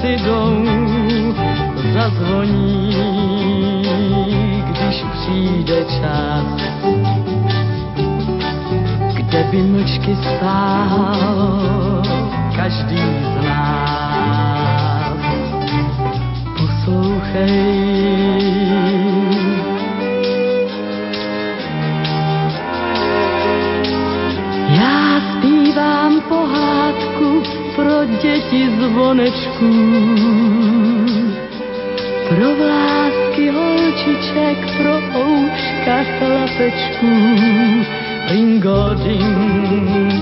jdou. 0.06 0.66
Zazvoní, 1.94 2.96
když 4.72 5.04
přijde 5.14 5.86
čas 5.86 6.46
kde 9.36 9.44
by 9.52 9.64
mlčky 9.64 10.16
stál 10.16 12.02
každý 12.56 12.96
z 12.96 13.46
nás. 13.46 15.18
Poslouchej. 16.58 17.96
Já 24.70 25.22
zpívám 25.32 26.15
pro 28.16 28.22
děti 28.22 28.70
zvonečků, 28.82 29.74
pro 32.30 32.56
vlásky 32.56 33.50
holčiček, 33.50 34.58
pro 34.78 34.96
ouška 35.20 36.04
chlapečků. 36.18 37.14
Ringo 38.30 38.90
ding, 39.04 40.14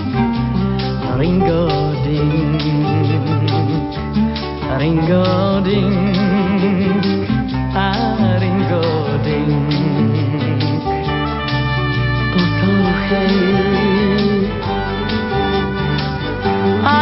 ringo 1.17 1.67
ding, 2.03 2.61
ringo 4.77 5.59
ding, 5.61 7.07
a 7.75 7.91
ringo 8.39 8.81
ding. 9.23 9.73
Poslouchej, 12.33 13.82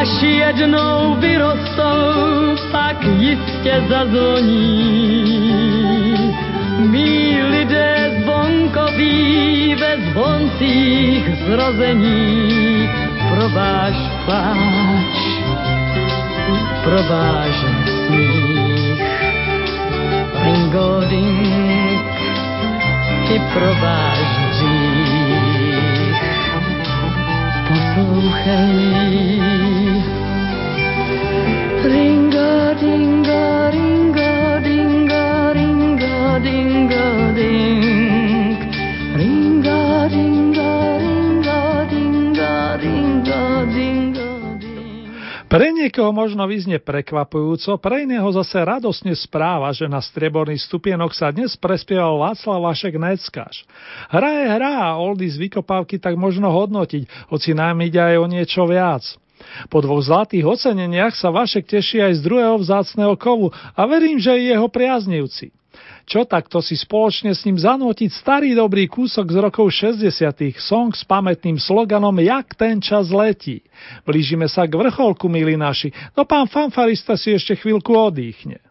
až 0.01 0.21
jednou 0.21 1.15
vyrostou, 1.19 2.55
pak 2.71 3.03
jistě 3.03 3.83
zazvoní. 3.89 5.25
Mí 6.79 7.43
lidé 7.43 8.11
zvonkoví 8.21 9.75
ve 9.75 9.97
zvoncích 9.97 11.29
zrození 11.45 12.89
pro 13.29 13.49
váš 13.49 13.95
pláč, 14.25 15.17
pro 16.83 17.03
váš 17.03 17.55
smích. 18.05 19.03
Ringo 20.43 21.01
ding, 21.09 22.01
i 23.35 23.39
pro 23.53 23.75
váš 23.81 24.19
hřích. 24.49 26.21
Poslouchej. 27.67 29.70
Pre 45.51 45.67
niekoho 45.67 46.15
možno 46.15 46.47
vyznie 46.47 46.79
prekvapujúco, 46.79 47.75
pre 47.83 48.07
iného 48.07 48.23
zase 48.31 48.63
radosne 48.63 49.11
správa, 49.11 49.75
že 49.75 49.83
na 49.83 49.99
strieborný 49.99 50.55
stupienok 50.55 51.11
sa 51.11 51.27
dnes 51.27 51.59
prespieval 51.59 52.23
Václav 52.23 52.71
Vašek 52.71 52.95
Neckáš. 52.95 53.67
Hra 54.07 54.31
je 54.31 54.45
hra 54.47 54.73
a 54.79 54.95
oldy 54.95 55.27
z 55.27 55.35
vykopávky 55.35 55.99
tak 55.99 56.15
možno 56.15 56.47
hodnotiť, 56.55 57.27
hoci 57.27 57.51
nám 57.51 57.83
ide 57.83 57.99
aj 57.99 58.15
o 58.23 58.31
niečo 58.31 58.63
viac. 58.63 59.03
Po 59.67 59.83
dvoch 59.83 59.99
zlatých 59.99 60.47
oceneniach 60.47 61.19
sa 61.19 61.35
Vašek 61.35 61.67
teší 61.67 61.99
aj 61.99 62.23
z 62.23 62.31
druhého 62.31 62.55
vzácného 62.55 63.19
kovu 63.19 63.51
a 63.51 63.81
verím, 63.91 64.23
že 64.23 64.31
i 64.31 64.55
jeho 64.55 64.71
priaznivci. 64.71 65.51
Čo 66.07 66.25
takto 66.25 66.59
si 66.63 66.73
spoločne 66.73 67.35
s 67.35 67.45
ním 67.45 67.59
zanútiť 67.59 68.09
starý 68.09 68.57
dobrý 68.57 68.89
kúsok 68.89 69.27
z 69.29 69.37
rokov 69.37 69.69
60 69.69 70.09
song 70.57 70.91
s 70.95 71.05
pamätným 71.05 71.61
sloganom 71.61 72.15
Jak 72.19 72.57
ten 72.57 72.81
čas 72.81 73.13
letí. 73.13 73.61
Blížime 74.07 74.49
sa 74.49 74.65
k 74.65 74.73
vrcholku, 74.75 75.29
milí 75.29 75.59
naši, 75.59 75.93
no 76.17 76.25
pán 76.25 76.49
fanfarista 76.49 77.13
si 77.19 77.35
ešte 77.35 77.59
chvíľku 77.59 77.93
odýchne. 77.93 78.70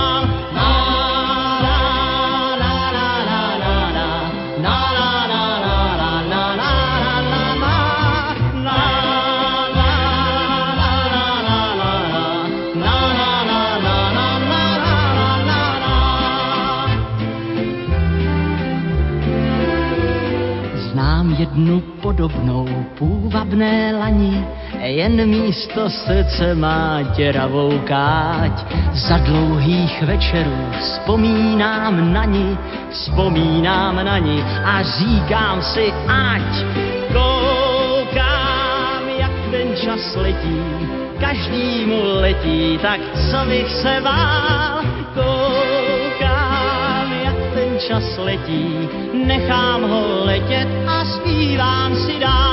Jednu 21.51 21.81
podobnou 21.81 22.67
půvabné 22.97 23.95
lani, 23.99 24.45
jen 24.79 25.29
místo 25.29 25.89
srdce 25.89 26.55
má 26.55 27.01
děravou 27.01 27.79
káť. 27.79 28.65
Za 28.93 29.17
dlouhých 29.17 30.03
večerů 30.03 30.57
vzpomínám 30.79 32.13
na 32.13 32.25
ní, 32.25 32.57
vzpomínám 32.89 33.95
na 33.95 34.17
ní 34.17 34.43
a 34.65 34.83
říkám 34.83 35.61
si, 35.61 35.93
ať 36.07 36.65
koukám, 37.07 39.03
jak 39.19 39.31
ten 39.51 39.75
čas 39.75 40.15
letí, 40.15 40.61
každýmu 41.19 42.01
letí, 42.03 42.79
tak 42.81 42.99
co 43.31 43.49
bych 43.49 43.71
se 43.71 44.01
bál, 44.03 44.79
koukám, 45.13 45.40
čas 47.87 48.17
letí, 48.17 48.89
nechám 49.13 49.89
ho 49.89 50.25
letět 50.25 50.67
a 50.87 51.05
zpívám 51.05 51.95
si 51.95 52.19
dál. 52.19 52.50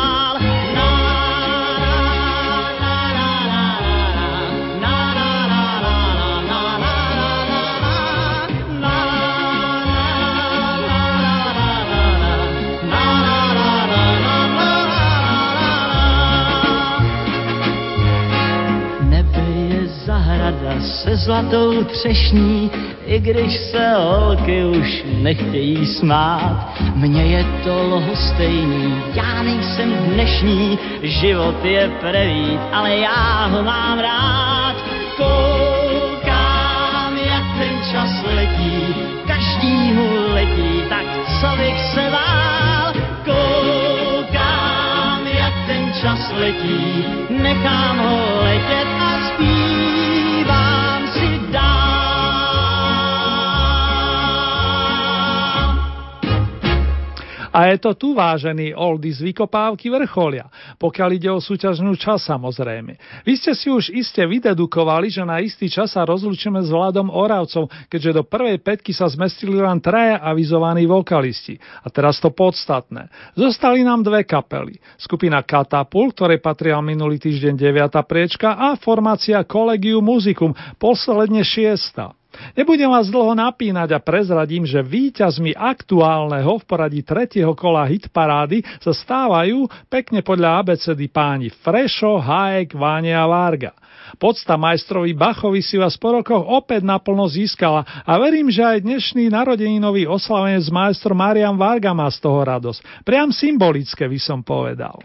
Se 20.80 21.16
zlatou 21.16 21.84
třešní, 21.84 22.70
i 23.06 23.18
když 23.18 23.56
se 23.56 23.94
holky 23.94 24.64
už 24.64 25.04
nechtějí 25.22 25.86
smát. 25.86 26.74
Mně 26.94 27.22
je 27.22 27.44
to 27.64 27.82
lhostejný, 27.82 29.02
já 29.14 29.42
nejsem 29.42 29.92
dnešní, 29.92 30.78
život 31.02 31.64
je 31.64 31.90
prevít, 32.00 32.60
ale 32.72 32.96
já 32.96 33.46
ho 33.46 33.62
mám 33.62 33.98
rád. 33.98 34.74
Koukám, 35.16 37.16
jak 37.16 37.44
ten 37.58 37.92
čas 37.92 38.10
letí, 38.34 38.94
každý 39.26 39.92
mu 39.92 40.32
letí, 40.32 40.82
tak 40.88 41.04
co 41.40 41.56
bych 41.56 41.80
se 41.94 42.10
bál. 42.10 42.92
Koukám, 43.24 45.26
jak 45.26 45.54
ten 45.66 45.92
čas 46.02 46.32
letí, 46.38 47.04
nechám 47.30 47.98
ho 47.98 48.42
letět 48.42 48.97
A 57.58 57.74
je 57.74 57.82
to 57.82 57.98
tu, 57.98 58.14
vážený 58.14 58.70
oldy 58.70 59.10
z 59.10 59.34
vykopávky 59.34 59.90
vrcholia, 59.90 60.46
pokiaľ 60.78 61.08
ide 61.18 61.26
o 61.26 61.42
súťažnú 61.42 61.98
čas 61.98 62.22
samozrejme. 62.22 62.94
Vy 63.26 63.34
ste 63.34 63.50
si 63.50 63.66
už 63.66 63.90
iste 63.90 64.22
vydedukovali, 64.22 65.10
že 65.10 65.26
na 65.26 65.42
istý 65.42 65.66
čas 65.66 65.98
sa 65.98 66.06
rozlučíme 66.06 66.62
s 66.62 66.70
Vladom 66.70 67.10
Oravcom, 67.10 67.66
keďže 67.90 68.14
do 68.14 68.22
prvej 68.22 68.62
petky 68.62 68.94
sa 68.94 69.10
zmestili 69.10 69.58
len 69.58 69.82
traja 69.82 70.22
avizovaní 70.22 70.86
vokalisti. 70.86 71.58
A 71.82 71.90
teraz 71.90 72.22
to 72.22 72.30
podstatné. 72.30 73.10
Zostali 73.34 73.82
nám 73.82 74.06
dve 74.06 74.22
kapely. 74.22 74.78
Skupina 74.94 75.42
Katapult, 75.42 76.14
ktorej 76.14 76.38
patria 76.38 76.78
minulý 76.78 77.18
týždeň 77.18 77.58
9. 77.58 78.06
priečka 78.06 78.54
a 78.54 78.78
formácia 78.78 79.42
Collegium 79.42 80.06
Musicum, 80.06 80.54
posledne 80.78 81.42
6. 81.42 82.27
Nebudem 82.54 82.90
vás 82.90 83.10
dlho 83.10 83.34
napínať 83.34 83.94
a 83.94 84.02
prezradím, 84.02 84.66
že 84.66 84.82
víťazmi 84.82 85.54
aktuálneho 85.54 86.58
v 86.58 86.64
poradí 86.64 87.00
tretieho 87.02 87.54
kola 87.54 87.86
hitparády 87.86 88.62
sa 88.82 88.92
stávajú 88.94 89.66
pekne 89.86 90.22
podľa 90.22 90.62
abecedy 90.62 91.10
páni 91.10 91.50
Frešo, 91.50 92.18
Hajek, 92.18 92.74
Váne 92.74 93.14
a 93.14 93.26
Varga. 93.26 93.74
Podsta 94.16 94.56
majstrovi 94.56 95.12
Bachovi 95.12 95.60
si 95.60 95.76
vás 95.76 96.00
po 96.00 96.16
rokoch 96.16 96.40
opäť 96.40 96.80
naplno 96.80 97.28
získala 97.28 97.84
a 98.08 98.16
verím, 98.16 98.48
že 98.48 98.64
aj 98.64 98.80
dnešný 98.80 99.28
narodeninový 99.28 100.08
oslavenec 100.08 100.64
majstro 100.72 101.12
Marian 101.12 101.60
Varga 101.60 101.92
má 101.92 102.08
z 102.08 102.24
toho 102.24 102.40
radosť. 102.40 103.04
Priam 103.04 103.28
symbolické 103.28 104.08
by 104.08 104.16
som 104.16 104.40
povedal. 104.40 104.96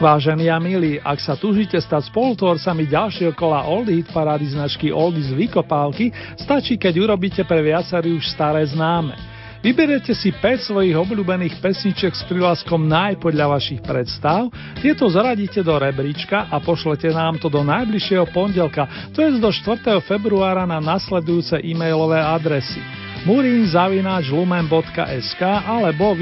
Vážení 0.00 0.48
a 0.48 0.56
milí, 0.56 0.96
ak 0.96 1.20
sa 1.20 1.36
tužíte 1.36 1.76
stať 1.76 2.08
spolutvorcami 2.08 2.88
ďalšieho 2.88 3.36
kola 3.36 3.68
Oldie 3.68 4.00
Hit 4.00 4.08
parády 4.08 4.48
značky 4.48 4.88
Oldies 4.88 5.28
Vykopálky, 5.28 6.08
stačí, 6.40 6.80
keď 6.80 7.04
urobíte 7.04 7.44
pre 7.44 7.60
viacerí 7.60 8.16
už 8.16 8.24
staré 8.32 8.64
známe. 8.64 9.12
Vyberete 9.60 10.16
si 10.16 10.32
5 10.32 10.72
svojich 10.72 10.96
obľúbených 10.96 11.60
pesniček 11.60 12.16
s 12.16 12.24
privlaskom 12.24 12.88
naj 12.88 13.20
podľa 13.20 13.60
vašich 13.60 13.84
predstav, 13.84 14.48
tieto 14.80 15.04
zaradíte 15.04 15.60
do 15.60 15.76
rebríčka 15.76 16.48
a 16.48 16.56
pošlete 16.64 17.12
nám 17.12 17.36
to 17.36 17.52
do 17.52 17.60
najbližšieho 17.60 18.24
pondelka, 18.32 18.88
to 19.12 19.20
je 19.20 19.36
do 19.36 19.52
4. 19.52 20.00
februára 20.00 20.64
na 20.64 20.80
nasledujúce 20.80 21.60
e-mailové 21.60 22.24
adresy 22.24 22.80
murinzavinačlumen.sk 23.28 25.42
alebo 25.44 26.16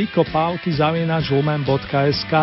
zavinačlumen.sk. 0.66 2.34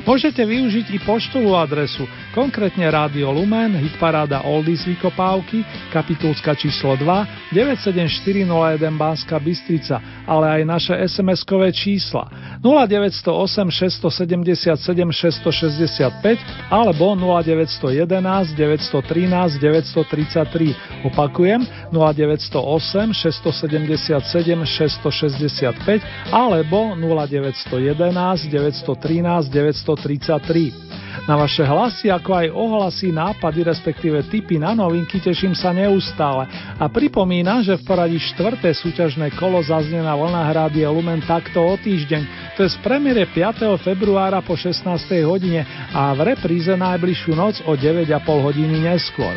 Môžete 0.00 0.40
využiť 0.48 0.96
i 0.96 0.98
poštovú 1.04 1.52
adresu, 1.52 2.08
konkrétne 2.32 2.88
Rádio 2.88 3.28
Lumen, 3.36 3.76
hitparáda 3.76 4.48
Oldies 4.48 4.88
Vykopávky, 4.88 5.60
kapitulska 5.92 6.56
číslo 6.56 6.96
2, 6.96 7.52
97401 7.52 8.80
Banska 8.96 9.36
Bystrica, 9.36 10.00
ale 10.24 10.60
aj 10.60 10.62
naše 10.64 10.94
SMS-kové 11.04 11.68
čísla 11.68 12.32
0908 12.64 13.68
677 13.68 14.72
665 15.12 16.72
alebo 16.72 17.12
0911 17.12 18.56
913 18.56 19.60
933. 19.60 21.04
Opakujem 21.12 21.60
0908 21.92 23.12
677 23.12 24.64
665 24.64 26.32
alebo 26.32 26.96
0911 26.96 28.48
913 28.48 29.52
933. 29.52 29.89
133. 29.96 30.90
Na 31.26 31.36
vaše 31.36 31.66
hlasy, 31.66 32.08
ako 32.08 32.30
aj 32.32 32.46
ohlasy, 32.54 33.12
nápady, 33.12 33.66
respektíve 33.66 34.24
tipy 34.30 34.56
na 34.56 34.72
novinky 34.72 35.20
teším 35.20 35.52
sa 35.52 35.74
neustále 35.74 36.46
a 36.78 36.86
pripomínam, 36.88 37.60
že 37.60 37.76
v 37.76 37.86
poradí 37.86 38.18
štvrté 38.18 38.72
súťažné 38.72 39.34
kolo 39.36 39.60
zaznie 39.60 40.00
na 40.00 40.16
vlnách 40.16 40.72
Lumen 40.90 41.20
takto 41.26 41.60
o 41.60 41.74
týždeň, 41.76 42.54
to 42.56 42.64
je 42.66 42.72
z 42.72 42.78
premiére 42.80 43.26
5. 43.26 43.62
februára 43.82 44.40
po 44.40 44.56
16. 44.56 44.86
hodine 45.26 45.66
a 45.92 46.14
v 46.16 46.34
repríze 46.34 46.72
najbližšiu 46.72 47.32
noc 47.36 47.62
o 47.68 47.76
9,5 47.76 48.10
hodiny 48.26 48.86
neskôr. 48.86 49.34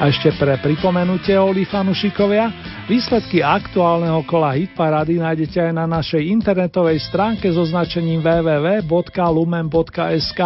A 0.00 0.08
ešte 0.08 0.32
pre 0.34 0.56
pripomenutie, 0.62 1.36
Oli 1.36 1.68
fanušikovia, 1.68 2.50
výsledky 2.90 3.42
aktuálneho 3.44 4.24
kola 4.24 4.56
Hitparady 4.56 5.20
nájdete 5.20 5.58
aj 5.68 5.72
na 5.74 5.86
našej 5.86 6.22
internetovej 6.26 7.02
stránke 7.06 7.50
so 7.50 7.62
značením 7.66 8.22
www.lumen.sk, 9.96 10.40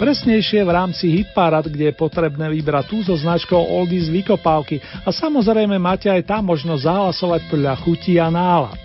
presnejšie 0.00 0.64
v 0.64 0.70
rámci 0.72 1.04
Hitparad, 1.12 1.68
kde 1.68 1.92
je 1.92 1.94
potrebné 1.94 2.48
vybrať 2.48 2.84
tú 2.88 3.04
so 3.04 3.12
značkou 3.12 3.60
Oldies 3.60 4.08
Vykopávky 4.08 4.80
a 5.04 5.12
samozrejme 5.12 5.76
máte 5.76 6.08
aj 6.08 6.24
tam 6.24 6.48
možnosť 6.48 6.88
zahlasovať 6.88 7.40
podľa 7.52 7.74
chutí 7.84 8.16
a 8.16 8.32
nálad. 8.32 8.80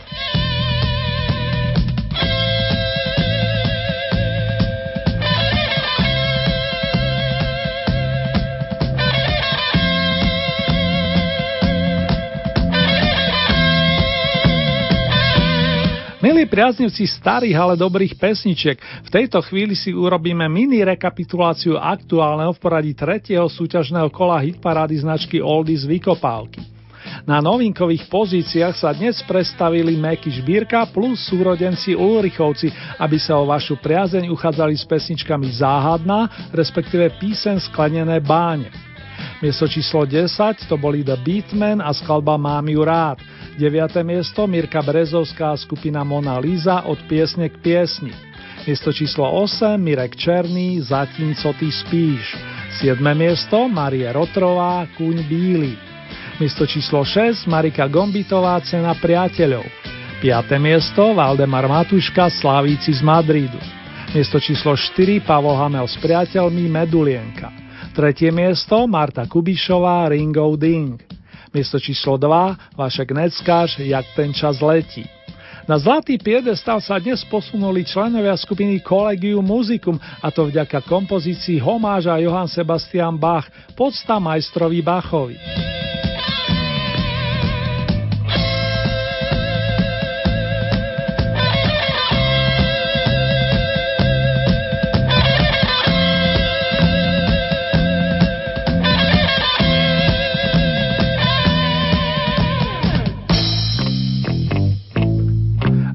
Milí 16.19 16.43
priaznivci 16.51 17.07
starých, 17.07 17.55
ale 17.55 17.79
dobrých 17.79 18.19
pesničiek, 18.19 18.75
v 18.75 19.09
tejto 19.09 19.39
chvíli 19.39 19.71
si 19.71 19.95
urobíme 19.95 20.51
mini 20.51 20.83
rekapituláciu 20.83 21.79
aktuálneho 21.79 22.51
v 22.51 22.59
poradí 22.59 22.91
tretieho 22.91 23.47
súťažného 23.47 24.11
kola 24.11 24.35
hitparády 24.43 24.99
značky 24.99 25.39
Oldies 25.39 25.87
Vykopálky. 25.87 26.59
Na 27.23 27.39
novinkových 27.39 28.11
pozíciách 28.11 28.75
sa 28.75 28.91
dnes 28.91 29.23
predstavili 29.23 29.95
Meky 29.95 30.27
Žbírka 30.27 30.91
plus 30.91 31.23
súrodenci 31.23 31.95
Ulrichovci, 31.95 32.67
aby 32.99 33.15
sa 33.15 33.39
o 33.39 33.47
vašu 33.47 33.79
priazeň 33.79 34.27
uchádzali 34.27 34.75
s 34.75 34.83
pesničkami 34.83 35.47
Záhadná, 35.55 36.51
respektíve 36.51 37.15
písen 37.15 37.63
Sklenené 37.63 38.19
báne. 38.19 38.67
Miesto 39.39 39.71
číslo 39.71 40.03
10 40.03 40.35
to 40.67 40.75
boli 40.75 40.99
The 40.99 41.15
Beatmen 41.15 41.79
a 41.79 41.95
skladba 41.95 42.35
Mám 42.35 42.67
ju 42.67 42.83
rád. 42.83 43.23
9. 43.59 44.07
miesto 44.07 44.47
Mirka 44.47 44.79
Brezovská 44.79 45.51
skupina 45.59 46.07
Mona 46.07 46.39
Lisa 46.39 46.87
od 46.87 46.95
piesne 47.11 47.51
k 47.51 47.59
piesni. 47.59 48.15
Miesto 48.63 48.95
číslo 48.95 49.27
8 49.27 49.75
Mirek 49.75 50.15
Černý 50.15 50.79
Zatím 50.79 51.35
co 51.35 51.51
ty 51.59 51.67
spíš. 51.67 52.39
7. 52.79 53.03
miesto 53.19 53.67
Marie 53.67 54.07
Rotrová 54.15 54.87
Kuň 54.95 55.27
bíly. 55.27 55.75
Miesto 56.39 56.63
číslo 56.63 57.03
6 57.03 57.51
Marika 57.51 57.91
Gombitová 57.91 58.63
Cena 58.63 58.95
priateľov. 58.95 59.67
5. 60.23 60.55
miesto 60.55 61.11
Valdemar 61.11 61.67
Matuška 61.67 62.31
Slavíci 62.31 62.95
z 62.95 63.03
Madridu. 63.03 63.59
Miesto 64.15 64.39
číslo 64.39 64.71
4 64.71 65.19
Pavol 65.27 65.59
Hamel 65.59 65.83
s 65.83 65.99
priateľmi 65.99 66.71
Medulienka. 66.71 67.51
Tretie 67.91 68.31
miesto 68.31 68.87
Marta 68.87 69.27
Kubišová 69.27 70.07
Ringo 70.07 70.47
Ding. 70.55 71.08
Miesto 71.49 71.81
číslo 71.81 72.17
2 72.17 72.77
Vašek 72.77 73.09
Neckáš 73.11 73.81
Jak 73.81 74.05
ten 74.13 74.33
čas 74.33 74.61
letí. 74.61 75.05
Na 75.69 75.77
zlatý 75.77 76.17
piedestal 76.17 76.81
sa 76.81 76.97
dnes 76.97 77.21
posunuli 77.29 77.85
členovia 77.85 78.33
skupiny 78.33 78.81
Collegium 78.81 79.45
Musicum 79.45 80.01
a 80.01 80.33
to 80.33 80.49
vďaka 80.49 80.81
kompozícii 80.81 81.61
homáža 81.61 82.17
Johann 82.17 82.49
Sebastian 82.49 83.21
Bach, 83.21 83.45
podsta 83.77 84.17
majstrovi 84.17 84.81
Bachovi. 84.81 85.37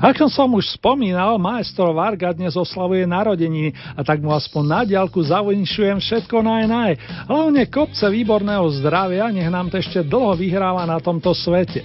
Ako 0.05 0.29
som 0.29 0.53
už 0.53 0.77
spomínal, 0.77 1.41
maestro 1.41 1.97
Varga 1.97 2.29
dnes 2.37 2.53
oslavuje 2.61 3.09
narodeniny 3.09 3.73
a 3.97 4.05
tak 4.05 4.21
mu 4.21 4.37
aspoň 4.37 4.63
na 4.69 4.81
diálku 4.85 5.17
zavinšujem 5.25 5.97
všetko 5.97 6.45
naj 6.45 6.65
naj. 6.69 6.93
Hlavne 7.25 7.65
kopce 7.73 8.13
výborného 8.13 8.69
zdravia, 8.85 9.33
nech 9.33 9.49
nám 9.49 9.73
to 9.73 9.81
ešte 9.81 10.05
dlho 10.05 10.37
vyhráva 10.37 10.85
na 10.85 11.01
tomto 11.01 11.33
svete. 11.33 11.81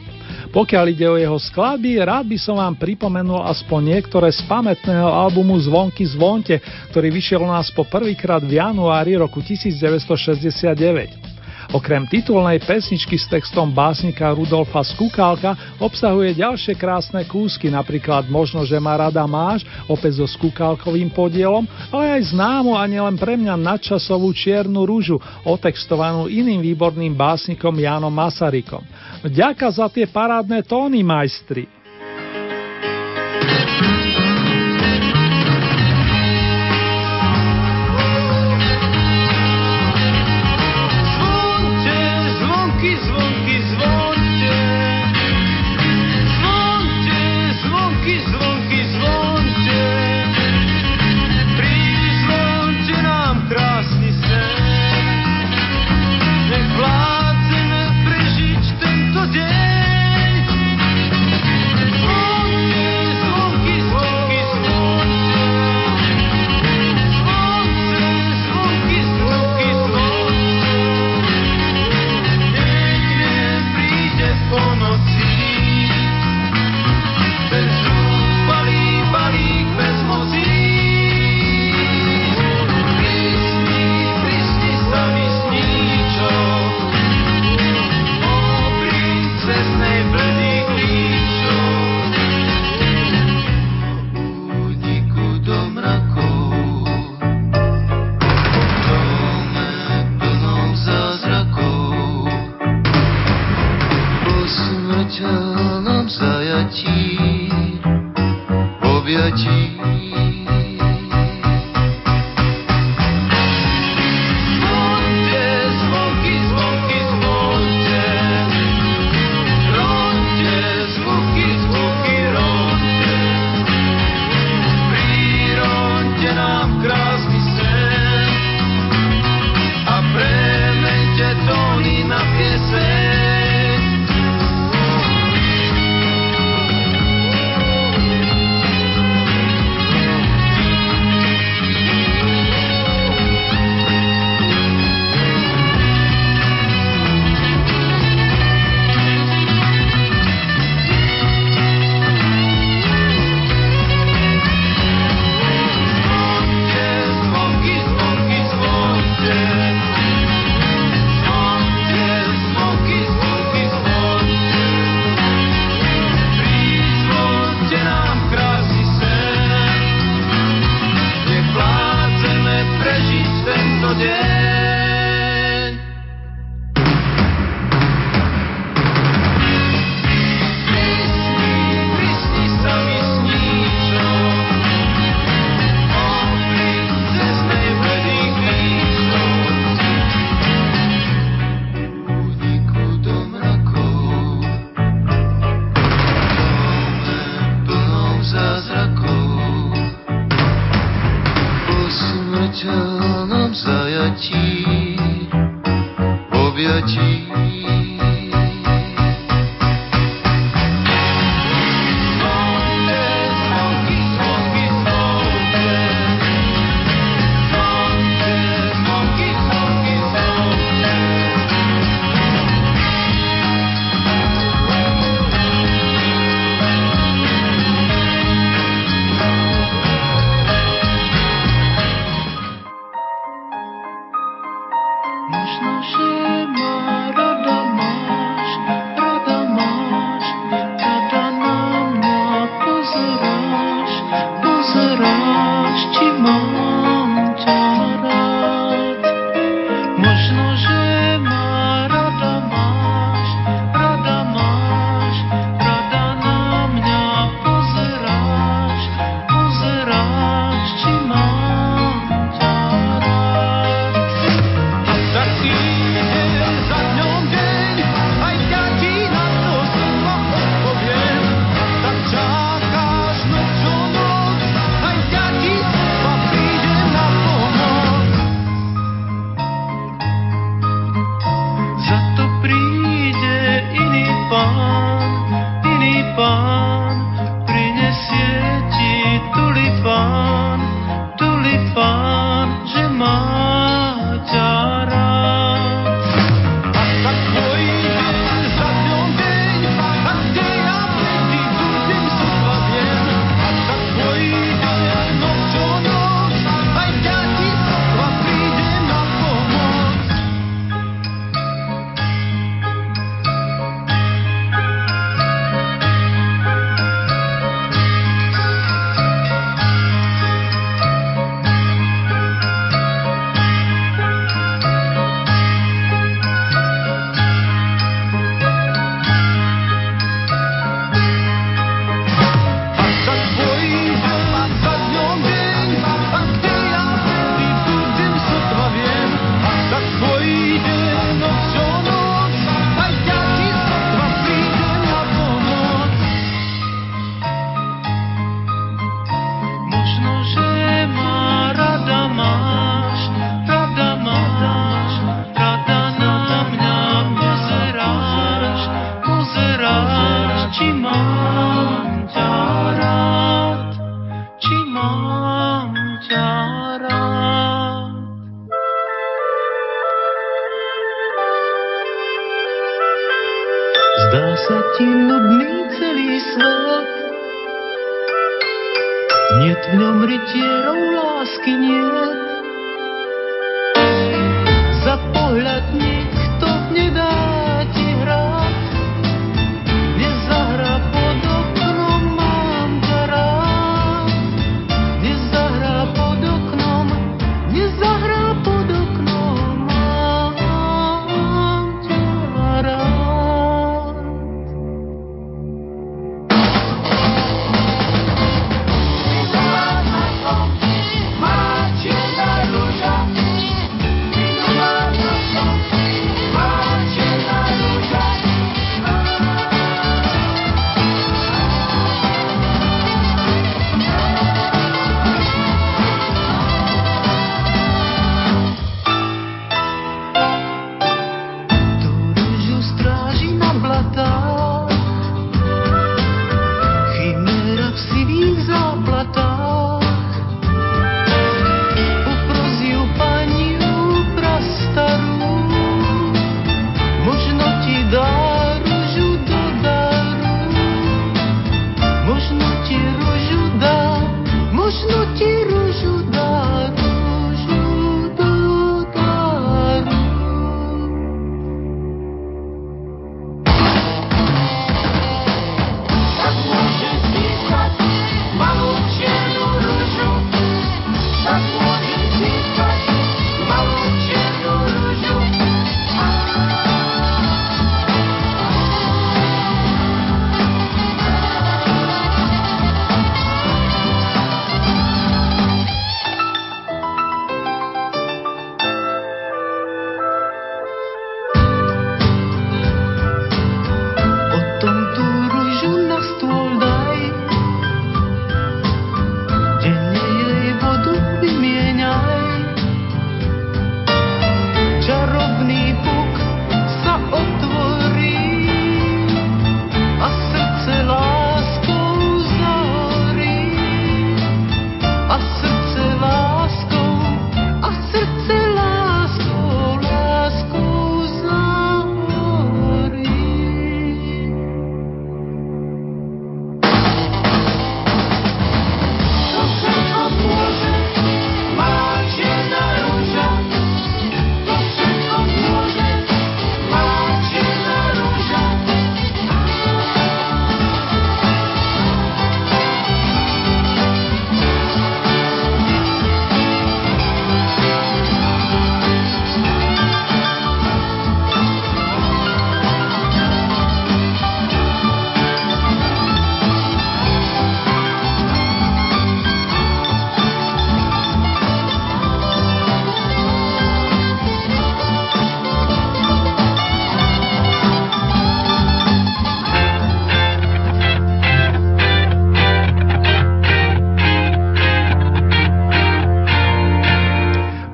Pokiaľ 0.51 0.85
ide 0.91 1.07
o 1.07 1.15
jeho 1.15 1.39
skladby, 1.39 2.03
rád 2.03 2.27
by 2.27 2.35
som 2.35 2.59
vám 2.59 2.75
pripomenul 2.75 3.39
aspoň 3.39 3.95
niektoré 3.95 4.35
z 4.35 4.43
pamätného 4.51 5.07
albumu 5.07 5.55
Zvonky 5.55 6.03
zvonte, 6.03 6.59
ktorý 6.91 7.15
vyšiel 7.15 7.39
u 7.39 7.47
nás 7.47 7.71
po 7.71 7.87
prvýkrát 7.87 8.43
v 8.43 8.59
januári 8.59 9.15
roku 9.15 9.39
1969. 9.39 11.28
Okrem 11.69 12.09
titulnej 12.09 12.57
pesničky 12.65 13.13
s 13.13 13.29
textom 13.29 13.69
básnika 13.69 14.33
Rudolfa 14.33 14.81
Skukálka 14.81 15.77
obsahuje 15.77 16.33
ďalšie 16.41 16.73
krásne 16.73 17.21
kúsky, 17.29 17.69
napríklad 17.69 18.25
Možno, 18.25 18.65
že 18.65 18.81
ma 18.81 18.97
rada 18.97 19.21
máš, 19.29 19.61
opäť 19.85 20.17
so 20.17 20.25
Skukálkovým 20.25 21.13
podielom, 21.13 21.69
ale 21.93 22.17
aj 22.17 22.33
známu 22.33 22.73
a 22.73 22.89
nielen 22.89 23.21
pre 23.21 23.37
mňa 23.37 23.53
nadčasovú 23.53 24.33
Čiernu 24.33 24.81
rúžu, 24.81 25.21
otextovanú 25.45 26.25
iným 26.25 26.65
výborným 26.73 27.13
básnikom 27.13 27.77
Jánom 27.77 28.09
Masarykom. 28.09 28.81
Vďaka 29.21 29.69
za 29.69 29.85
tie 29.93 30.09
parádne 30.09 30.65
tóny, 30.65 31.05
majstri! 31.05 31.78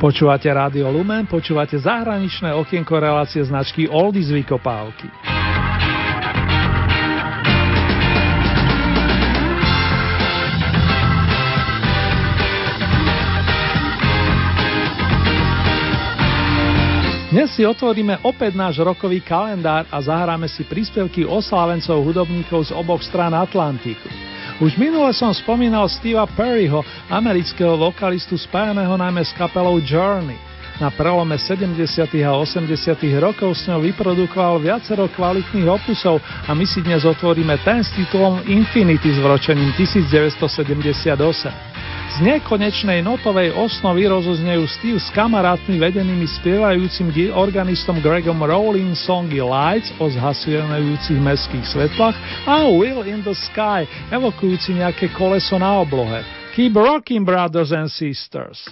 Počúvate 0.05 0.45
Rádio 0.53 0.85
Lumen, 0.93 1.25
počúvate 1.25 1.81
zahraničné 1.81 2.53
okienko 2.53 2.93
relácie 3.01 3.41
značky 3.41 3.89
Oldies 3.89 4.29
Vykopávky. 4.29 5.09
Dnes 17.33 17.49
si 17.57 17.65
otvoríme 17.65 18.21
opäť 18.21 18.53
náš 18.53 18.77
rokový 18.85 19.25
kalendár 19.25 19.89
a 19.89 19.97
zahráme 20.05 20.45
si 20.45 20.61
príspevky 20.69 21.25
oslávencov 21.25 22.05
hudobníkov 22.05 22.69
z 22.69 22.77
oboch 22.77 23.01
strán 23.01 23.33
Atlantiku. 23.33 24.34
Už 24.55 24.79
minule 24.79 25.11
som 25.11 25.35
spomínal 25.35 25.83
Steva 25.91 26.23
Perryho, 26.23 26.79
amerického 27.11 27.75
vokalistu 27.75 28.39
spájaného 28.39 28.95
najmä 28.95 29.27
s 29.27 29.35
kapelou 29.35 29.83
Journey. 29.83 30.39
Na 30.79 30.87
prelome 30.91 31.35
70. 31.35 31.75
a 32.23 32.31
80. 32.35 32.71
rokov 33.19 33.55
s 33.55 33.67
ňou 33.67 33.83
vyprodukoval 33.83 34.63
viacero 34.63 35.11
kvalitných 35.11 35.67
opusov 35.67 36.23
a 36.47 36.55
my 36.55 36.65
si 36.67 36.83
dnes 36.83 37.03
otvoríme 37.03 37.57
ten 37.67 37.83
s 37.83 37.91
titulom 37.95 38.39
Infinity 38.47 39.15
s 39.15 39.19
vročením 39.19 39.71
1978. 39.75 41.74
Z 42.05 42.21
nekonečnej 42.21 43.01
notovej 43.01 43.49
osnovy 43.57 44.05
rozoznejú 44.05 44.69
Steve 44.69 45.01
s 45.01 45.09
kamarátmi 45.09 45.81
vedenými 45.81 46.29
spievajúcim 46.37 47.09
organistom 47.33 47.97
Gregom 47.97 48.37
Rowling 48.45 48.93
songy 48.93 49.41
Lights 49.41 49.89
o 49.97 50.05
zhasujúcich 50.13 51.17
mestských 51.17 51.65
svetlách 51.65 52.15
a 52.45 52.69
Will 52.69 53.01
in 53.09 53.25
the 53.25 53.33
Sky, 53.33 53.89
evokujúci 54.13 54.77
nejaké 54.77 55.09
koleso 55.17 55.57
na 55.57 55.81
oblohe. 55.81 56.21
Keep 56.53 56.77
rocking, 56.77 57.25
brothers 57.25 57.73
and 57.73 57.91
sisters. 57.91 58.63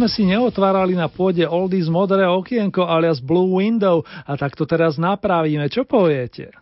Sme 0.00 0.08
si 0.08 0.24
neotvárali 0.24 0.96
na 0.96 1.12
pôde 1.12 1.44
Oldies 1.44 1.92
modré 1.92 2.24
okienko 2.24 2.88
alias 2.88 3.20
Blue 3.20 3.60
Window 3.60 4.00
a 4.00 4.32
tak 4.32 4.56
to 4.56 4.64
teraz 4.64 4.96
napravíme. 4.96 5.68
Čo 5.68 5.84
poviete? 5.84 6.56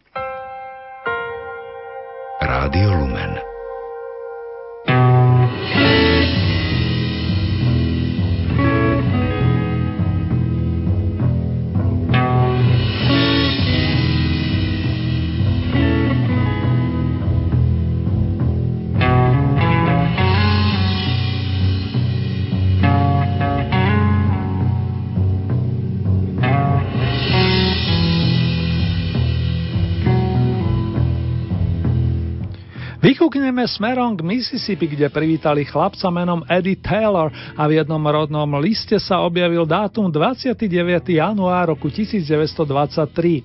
Rádio 2.42 2.98
Lumen. 2.98 3.57
Vykúkneme 33.18 33.66
smerom 33.66 34.14
k 34.14 34.22
Mississippi, 34.22 34.94
kde 34.94 35.10
privítali 35.10 35.66
chlapca 35.66 36.06
menom 36.06 36.46
Eddie 36.46 36.78
Taylor 36.78 37.34
a 37.58 37.66
v 37.66 37.82
jednom 37.82 37.98
rodnom 37.98 38.46
liste 38.62 38.94
sa 39.02 39.26
objavil 39.26 39.66
dátum 39.66 40.06
29. 40.06 40.54
január 41.18 41.74
roku 41.74 41.90
1923. 41.90 43.42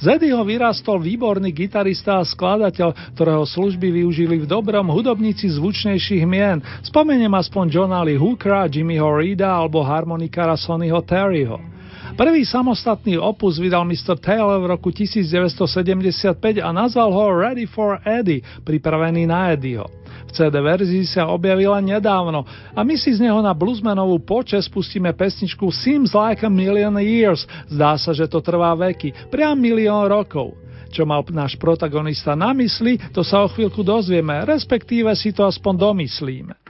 Z 0.00 0.04
Eddieho 0.16 0.40
vyrastol 0.48 0.96
výborný 0.96 1.52
gitarista 1.52 2.24
a 2.24 2.24
skladateľ, 2.24 3.12
ktorého 3.12 3.44
služby 3.44 4.00
využili 4.00 4.40
v 4.40 4.48
dobrom 4.48 4.88
hudobníci 4.88 5.44
zvučnejších 5.60 6.24
mien. 6.24 6.64
Spomeniem 6.80 7.36
aspoň 7.36 7.68
Johna 7.68 8.00
Lee 8.00 8.16
Hookera, 8.16 8.64
Jimmyho 8.64 9.12
Reeda 9.12 9.60
alebo 9.60 9.84
harmonikára 9.84 10.56
Sonnyho 10.56 11.04
Terryho. 11.04 11.71
Prvý 12.12 12.44
samostatný 12.44 13.16
opus 13.16 13.56
vydal 13.56 13.88
Mr. 13.88 14.20
Taylor 14.20 14.60
v 14.60 14.76
roku 14.76 14.92
1975 14.92 16.60
a 16.60 16.68
nazval 16.68 17.08
ho 17.08 17.24
Ready 17.40 17.64
for 17.64 17.96
Eddie, 18.04 18.44
pripravený 18.68 19.24
na 19.24 19.56
Eddieho. 19.56 19.88
V 20.28 20.30
CD 20.30 20.60
verzii 20.60 21.08
sa 21.08 21.32
objavila 21.32 21.80
nedávno 21.80 22.44
a 22.76 22.80
my 22.84 23.00
si 23.00 23.16
z 23.16 23.24
neho 23.24 23.40
na 23.40 23.56
bluesmanovú 23.56 24.20
počes 24.20 24.68
pustíme 24.68 25.08
pesničku 25.16 25.72
Seems 25.72 26.12
Like 26.12 26.44
a 26.44 26.52
Million 26.52 26.92
Years. 27.00 27.48
Zdá 27.72 27.96
sa, 27.96 28.12
že 28.12 28.28
to 28.28 28.44
trvá 28.44 28.76
veky, 28.76 29.32
priam 29.32 29.56
milión 29.56 30.04
rokov. 30.04 30.52
Čo 30.92 31.08
mal 31.08 31.24
náš 31.32 31.56
protagonista 31.56 32.36
na 32.36 32.52
mysli, 32.52 33.00
to 33.16 33.24
sa 33.24 33.40
o 33.40 33.48
chvíľku 33.48 33.80
dozvieme, 33.80 34.44
respektíve 34.44 35.08
si 35.16 35.32
to 35.32 35.48
aspoň 35.48 35.80
domyslíme. 35.80 36.61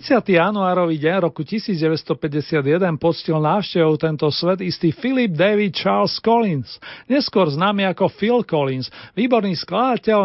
30. 0.00 0.32
januárový 0.32 0.96
deň 0.96 1.28
roku 1.28 1.44
1951 1.44 2.56
poctil 2.96 3.36
návštevou 3.36 4.00
tento 4.00 4.24
svet 4.32 4.64
istý 4.64 4.96
Philip 4.96 5.28
David 5.28 5.76
Charles 5.76 6.16
Collins, 6.24 6.80
neskôr 7.04 7.52
známy 7.52 7.84
ako 7.92 8.08
Phil 8.08 8.40
Collins, 8.48 8.88
výborný 9.12 9.52
skladateľ, 9.60 10.24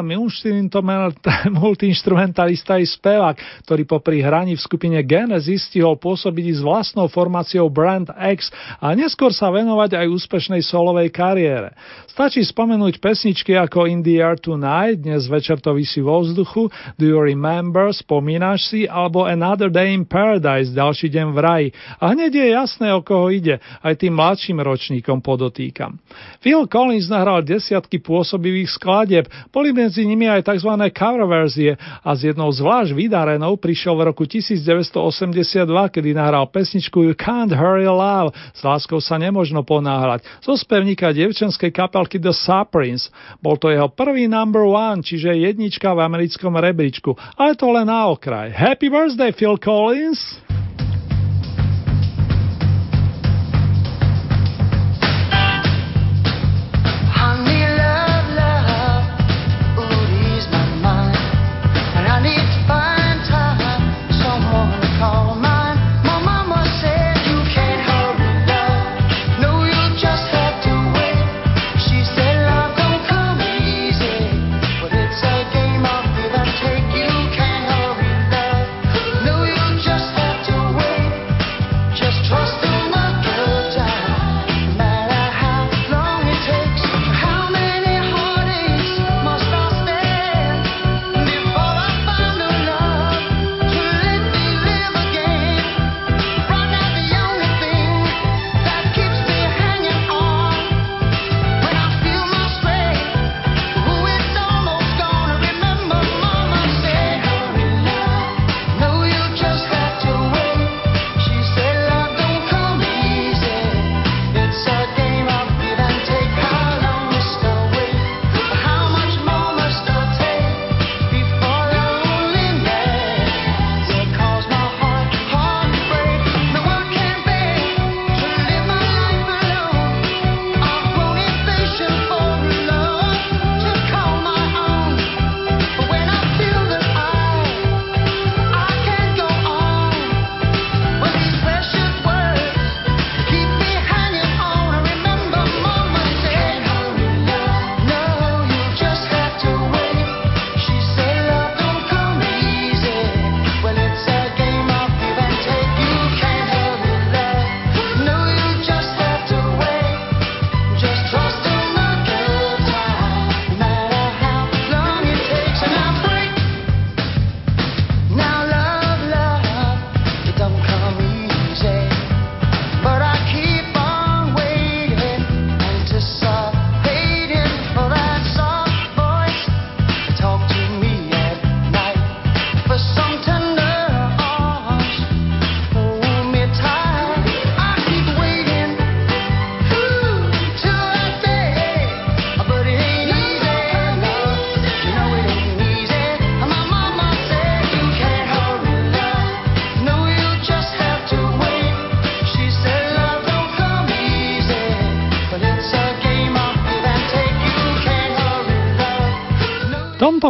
multiinstrumentalista 1.59 2.79
i 2.79 2.87
spevák, 2.87 3.67
ktorý 3.67 3.83
popri 3.83 4.23
hraní 4.23 4.55
v 4.55 4.63
skupine 4.63 4.95
Genesis 5.03 5.67
stihol 5.67 5.99
pôsobiť 5.99 6.55
s 6.55 6.63
vlastnou 6.63 7.11
formáciou 7.11 7.67
Brand 7.67 8.07
X 8.15 8.55
a 8.79 8.95
neskôr 8.95 9.35
sa 9.35 9.51
venovať 9.51 9.99
aj 9.99 10.07
úspešnej 10.07 10.63
solovej 10.63 11.11
kariére. 11.11 11.75
Stačí 12.07 12.47
spomenúť 12.47 13.03
pesničky 13.03 13.59
ako 13.59 13.91
In 13.91 13.99
the 13.99 14.23
Air 14.23 14.39
Tonight, 14.39 15.03
dnes 15.03 15.27
večer 15.27 15.59
to 15.59 15.75
vysí 15.75 15.99
vo 15.99 16.23
vzduchu, 16.23 16.71
Do 16.95 17.03
You 17.03 17.19
Remember, 17.19 17.91
spomínaš 17.91 18.71
si, 18.71 18.87
alebo 18.87 19.27
An 19.27 19.43
Another 19.65 19.81
Day 19.81 19.97
in 19.97 20.05
Paradise, 20.05 20.69
ďalší 20.77 21.09
deň 21.09 21.27
v 21.33 21.39
raji. 21.41 21.67
A 21.97 22.13
hneď 22.13 22.37
je 22.37 22.47
jasné, 22.53 22.93
o 22.93 23.01
koho 23.01 23.33
ide, 23.33 23.57
aj 23.81 23.97
tým 23.97 24.13
mladším 24.13 24.61
ročníkom 24.61 25.25
podotýkam. 25.25 25.97
Phil 26.37 26.69
Collins 26.69 27.09
nahral 27.09 27.41
desiatky 27.41 27.97
pôsobivých 27.97 28.69
skladieb, 28.77 29.25
boli 29.49 29.73
medzi 29.73 30.05
nimi 30.05 30.29
aj 30.29 30.53
tzv. 30.53 30.69
cover 30.93 31.25
verzie 31.25 31.81
a 31.81 32.13
s 32.13 32.29
jednou 32.29 32.53
zvlášť 32.53 32.93
vydarenou 32.93 33.57
prišiel 33.57 33.97
v 33.97 34.13
roku 34.13 34.29
1982, 34.29 35.33
kedy 35.65 36.13
nahral 36.13 36.45
pesničku 36.45 37.01
You 37.01 37.17
Can't 37.17 37.49
Hurry 37.49 37.89
Love, 37.89 38.37
s 38.53 38.61
láskou 38.61 39.01
sa 39.01 39.17
nemožno 39.17 39.65
ponáhľať, 39.65 40.45
zo 40.45 40.53
spevníka 40.53 41.09
devčenskej 41.09 41.73
kapelky 41.73 42.21
The 42.21 42.37
Supremes. 42.37 43.09
Bol 43.41 43.57
to 43.57 43.73
jeho 43.73 43.89
prvý 43.89 44.29
number 44.29 44.61
one, 44.61 45.01
čiže 45.01 45.33
jednička 45.33 45.89
v 45.97 46.05
americkom 46.05 46.53
rebríčku, 46.53 47.17
ale 47.33 47.57
to 47.57 47.65
len 47.73 47.89
na 47.89 48.13
okraj. 48.13 48.53
Happy 48.53 48.93
birthday, 48.93 49.33
Phil 49.33 49.54
Collins. 49.57 50.41
tomto 50.41 50.64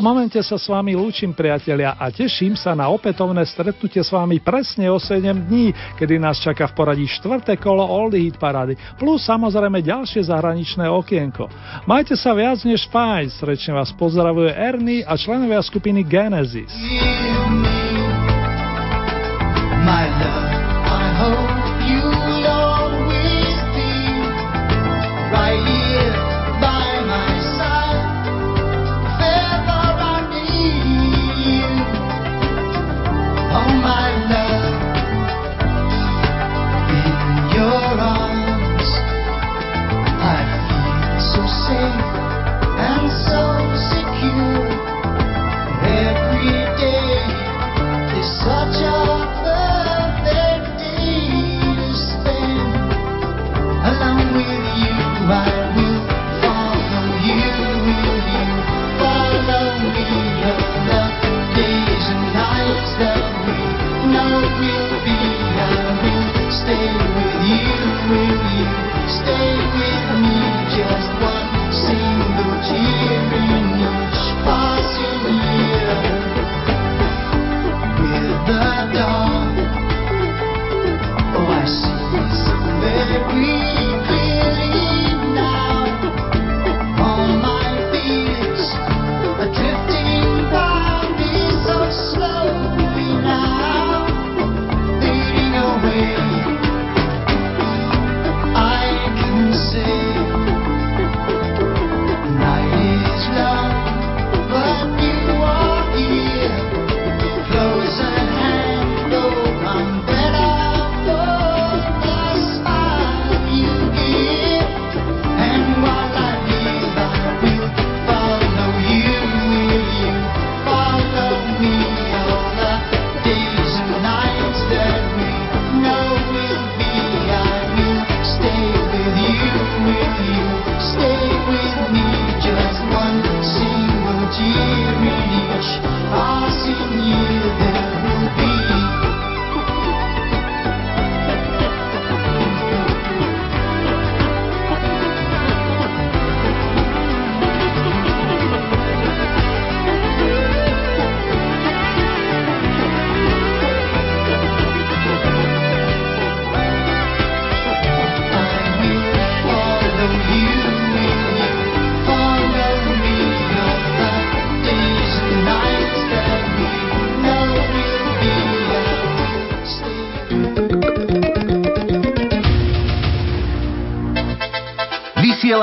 momente 0.05 0.37
sa 0.45 0.61
s 0.61 0.69
vami 0.69 0.93
lúčim 0.93 1.33
priatelia 1.33 1.97
a 1.97 2.13
teším 2.13 2.53
sa 2.53 2.77
na 2.77 2.93
opätovné 2.93 3.41
stretnutie 3.49 4.05
s 4.05 4.13
vami 4.13 4.37
presne 4.37 4.85
o 4.93 5.01
7 5.01 5.49
dní, 5.49 5.73
kedy 5.97 6.21
nás 6.21 6.37
čaká 6.37 6.69
v 6.69 6.77
poradí 6.77 7.09
štvrté 7.09 7.57
kolo 7.57 7.81
Oldie 7.81 8.29
Hit 8.29 8.37
Parady, 8.37 8.77
plus 9.01 9.25
samozrejme 9.25 9.81
ďalšie 9.81 10.29
zahraničné 10.29 10.85
okienko. 10.85 11.49
Majte 11.89 12.13
sa 12.13 12.37
viac 12.37 12.61
než 12.61 12.85
fajn, 12.93 13.33
srdečne 13.33 13.73
vás 13.73 13.89
pozdravuje 13.97 14.53
Ernie 14.53 15.01
a 15.01 15.17
členovia 15.17 15.65
skupiny 15.65 16.05
Genesis. 16.05 16.69